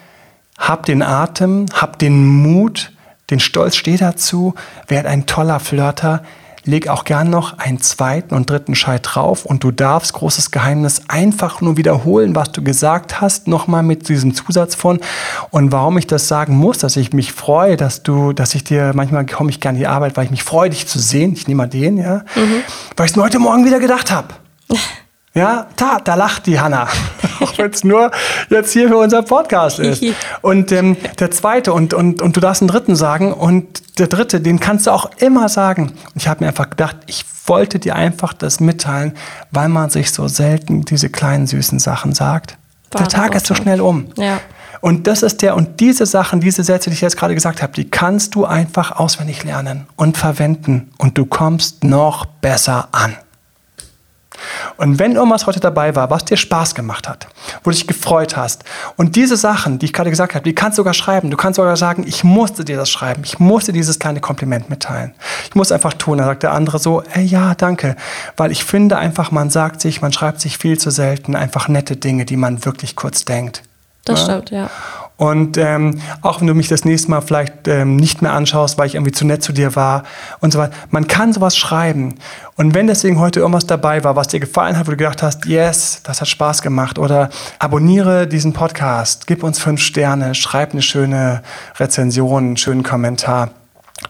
[0.58, 2.92] hab den Atem, hab den Mut,
[3.30, 4.56] den Stolz steh dazu,
[4.90, 6.22] werd ein toller Flirter,
[6.66, 11.04] leg auch gern noch einen zweiten und dritten Scheit drauf und du darfst, großes Geheimnis,
[11.08, 15.00] einfach nur wiederholen, was du gesagt hast, nochmal mit diesem Zusatz von.
[15.52, 18.92] Und warum ich das sagen muss, dass ich mich freue, dass du, dass ich dir,
[18.96, 21.34] manchmal komme ich gerne in die Arbeit, weil ich mich freue, dich zu sehen.
[21.34, 22.24] Ich nehme mal den, ja.
[22.36, 22.64] Mhm.
[22.96, 24.30] Weil ich es mir heute Morgen wieder gedacht habe.
[25.36, 26.88] Ja, da, da lacht die Hanna.
[27.42, 28.10] Auch wenn es nur
[28.50, 30.02] jetzt hier für unser Podcast ist.
[30.42, 34.40] Und ähm, der zweite, und, und, und du darfst einen dritten sagen, und der dritte,
[34.40, 35.88] den kannst du auch immer sagen.
[35.90, 39.14] Und ich habe mir einfach gedacht, ich wollte dir einfach das mitteilen,
[39.52, 42.58] weil man sich so selten diese kleinen süßen Sachen sagt.
[42.92, 44.08] War der Tag ist so schnell um.
[44.16, 44.40] Ja.
[44.80, 47.74] Und das ist der, und diese Sachen, diese Sätze, die ich jetzt gerade gesagt habe,
[47.74, 50.92] die kannst du einfach auswendig lernen und verwenden.
[50.98, 53.16] Und du kommst noch besser an.
[54.78, 57.28] Und wenn irgendwas heute dabei war, was dir Spaß gemacht hat,
[57.64, 58.64] wo du dich gefreut hast,
[58.98, 61.32] und diese Sachen, die ich gerade gesagt habe, die kannst du sogar schreiben.
[61.32, 63.24] Du kannst sogar sagen, ich musste dir das schreiben.
[63.24, 65.14] Ich musste dieses kleine Kompliment mitteilen.
[65.50, 66.18] Ich muss einfach tun.
[66.18, 67.96] Dann sagt der andere so, ey, ja, danke.
[68.38, 71.96] Weil ich finde einfach, man sagt sich, man schreibt sich viel zu selten einfach nette
[71.96, 73.64] Dinge, die man wirklich kurz denkt.
[74.06, 74.26] Das ja?
[74.26, 74.70] stimmt, ja.
[75.18, 78.88] Und ähm, auch wenn du mich das nächste Mal vielleicht ähm, nicht mehr anschaust, weil
[78.88, 80.04] ich irgendwie zu nett zu dir war
[80.42, 80.74] und so weiter.
[80.90, 82.16] Man kann sowas schreiben.
[82.58, 85.46] Und wenn deswegen heute irgendwas dabei war, was dir gefallen hat, wo du gedacht hast,
[85.46, 90.82] yes, das hat Spaß gemacht, oder abonniere diesen Podcast, gib uns fünf Sterne, schreib eine
[90.82, 91.44] schöne
[91.78, 93.52] Rezension, einen schönen Kommentar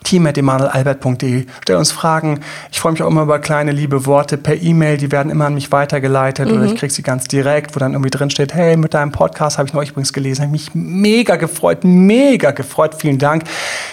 [0.03, 1.45] team.emanuelalbert.de.
[1.61, 2.41] Stell uns Fragen.
[2.71, 4.97] Ich freue mich auch immer über kleine liebe Worte per E-Mail.
[4.97, 6.55] Die werden immer an mich weitergeleitet mhm.
[6.55, 9.57] oder ich kriege sie ganz direkt, wo dann irgendwie drin steht, hey, mit deinem Podcast
[9.57, 10.43] habe ich neulich übrigens gelesen.
[10.43, 12.95] Habe mich mega gefreut, mega gefreut.
[12.95, 13.43] Vielen Dank.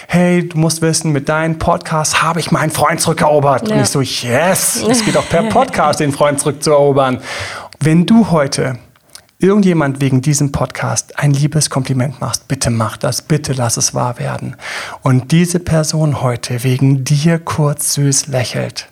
[0.07, 3.67] Hey, du musst wissen, mit deinem Podcast habe ich meinen Freund zurückerobert.
[3.67, 3.75] Ja.
[3.75, 7.19] Und ich so, yes, es geht auch per Podcast, den Freund zurückzuerobern.
[7.79, 8.77] Wenn du heute
[9.43, 14.17] irgendjemand wegen diesem Podcast ein liebes Kompliment machst, bitte mach das, bitte lass es wahr
[14.17, 14.55] werden.
[15.01, 18.87] Und diese Person heute wegen dir kurz süß lächelt,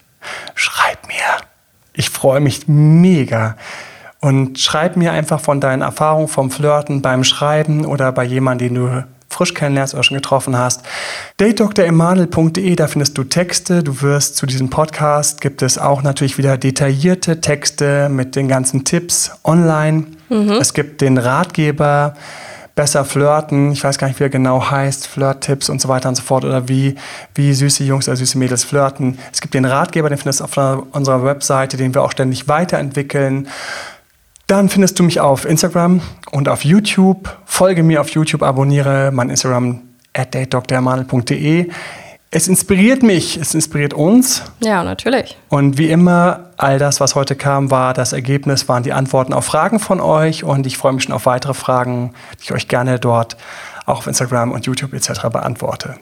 [0.53, 1.47] schreib mir.
[1.93, 3.55] Ich freue mich mega.
[4.19, 8.75] Und schreib mir einfach von deinen Erfahrungen vom Flirten beim Schreiben oder bei jemandem, den
[8.75, 10.83] du frisch kennenlernst oder schon getroffen hast.
[11.41, 13.81] datedremanuel.de, da findest du Texte.
[13.81, 18.83] Du wirst zu diesem Podcast, gibt es auch natürlich wieder detaillierte Texte mit den ganzen
[18.83, 20.05] Tipps online.
[20.29, 20.51] Mhm.
[20.61, 22.13] Es gibt den Ratgeber,
[22.75, 23.71] besser flirten.
[23.71, 25.07] Ich weiß gar nicht, wie er genau heißt.
[25.07, 26.45] Flirt-Tipps und so weiter und so fort.
[26.45, 26.93] Oder wie,
[27.33, 29.17] wie süße Jungs oder süße Mädels flirten.
[29.33, 33.47] Es gibt den Ratgeber, den findest du auf unserer Webseite, den wir auch ständig weiterentwickeln.
[34.45, 37.35] Dann findest du mich auf Instagram und auf YouTube.
[37.45, 39.81] Folge mir auf YouTube, abonniere mein Instagram
[40.13, 41.69] at datedoktormanel.de.
[42.33, 44.43] Es inspiriert mich, es inspiriert uns.
[44.63, 45.37] Ja, natürlich.
[45.49, 49.43] Und wie immer, all das, was heute kam, war das Ergebnis, waren die Antworten auf
[49.43, 50.45] Fragen von euch.
[50.45, 53.35] Und ich freue mich schon auf weitere Fragen, die ich euch gerne dort
[53.85, 55.23] auch auf Instagram und YouTube etc.
[55.31, 55.95] beantworte.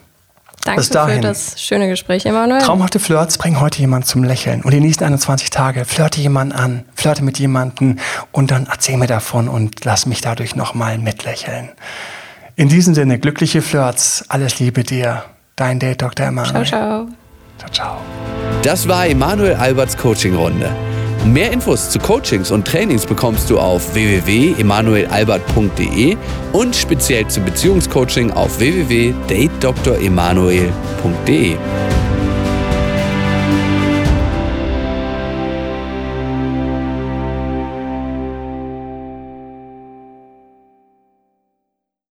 [0.66, 2.62] Danke für das schöne Gespräch, Emanuel.
[2.62, 4.62] Traumhafte Flirts bringen heute jemand zum Lächeln.
[4.62, 7.98] Und die nächsten 21 Tage flirte jemanden an, flirte mit jemandem
[8.32, 11.70] und dann erzähl mir davon und lass mich dadurch nochmal mitlächeln.
[12.60, 15.24] In diesem Sinne, glückliche Flirts, alles Liebe dir.
[15.56, 16.26] Dein Date Dr.
[16.26, 16.66] Emanuel.
[16.66, 17.08] Ciao, ciao.
[17.58, 18.02] Ciao, ciao.
[18.64, 20.70] Das war Emanuel Alberts Coaching-Runde.
[21.26, 26.18] Mehr Infos zu Coachings und Trainings bekommst du auf www.emanuelalbert.de
[26.52, 31.56] und speziell zum Beziehungscoaching auf www.datedremanuel.de.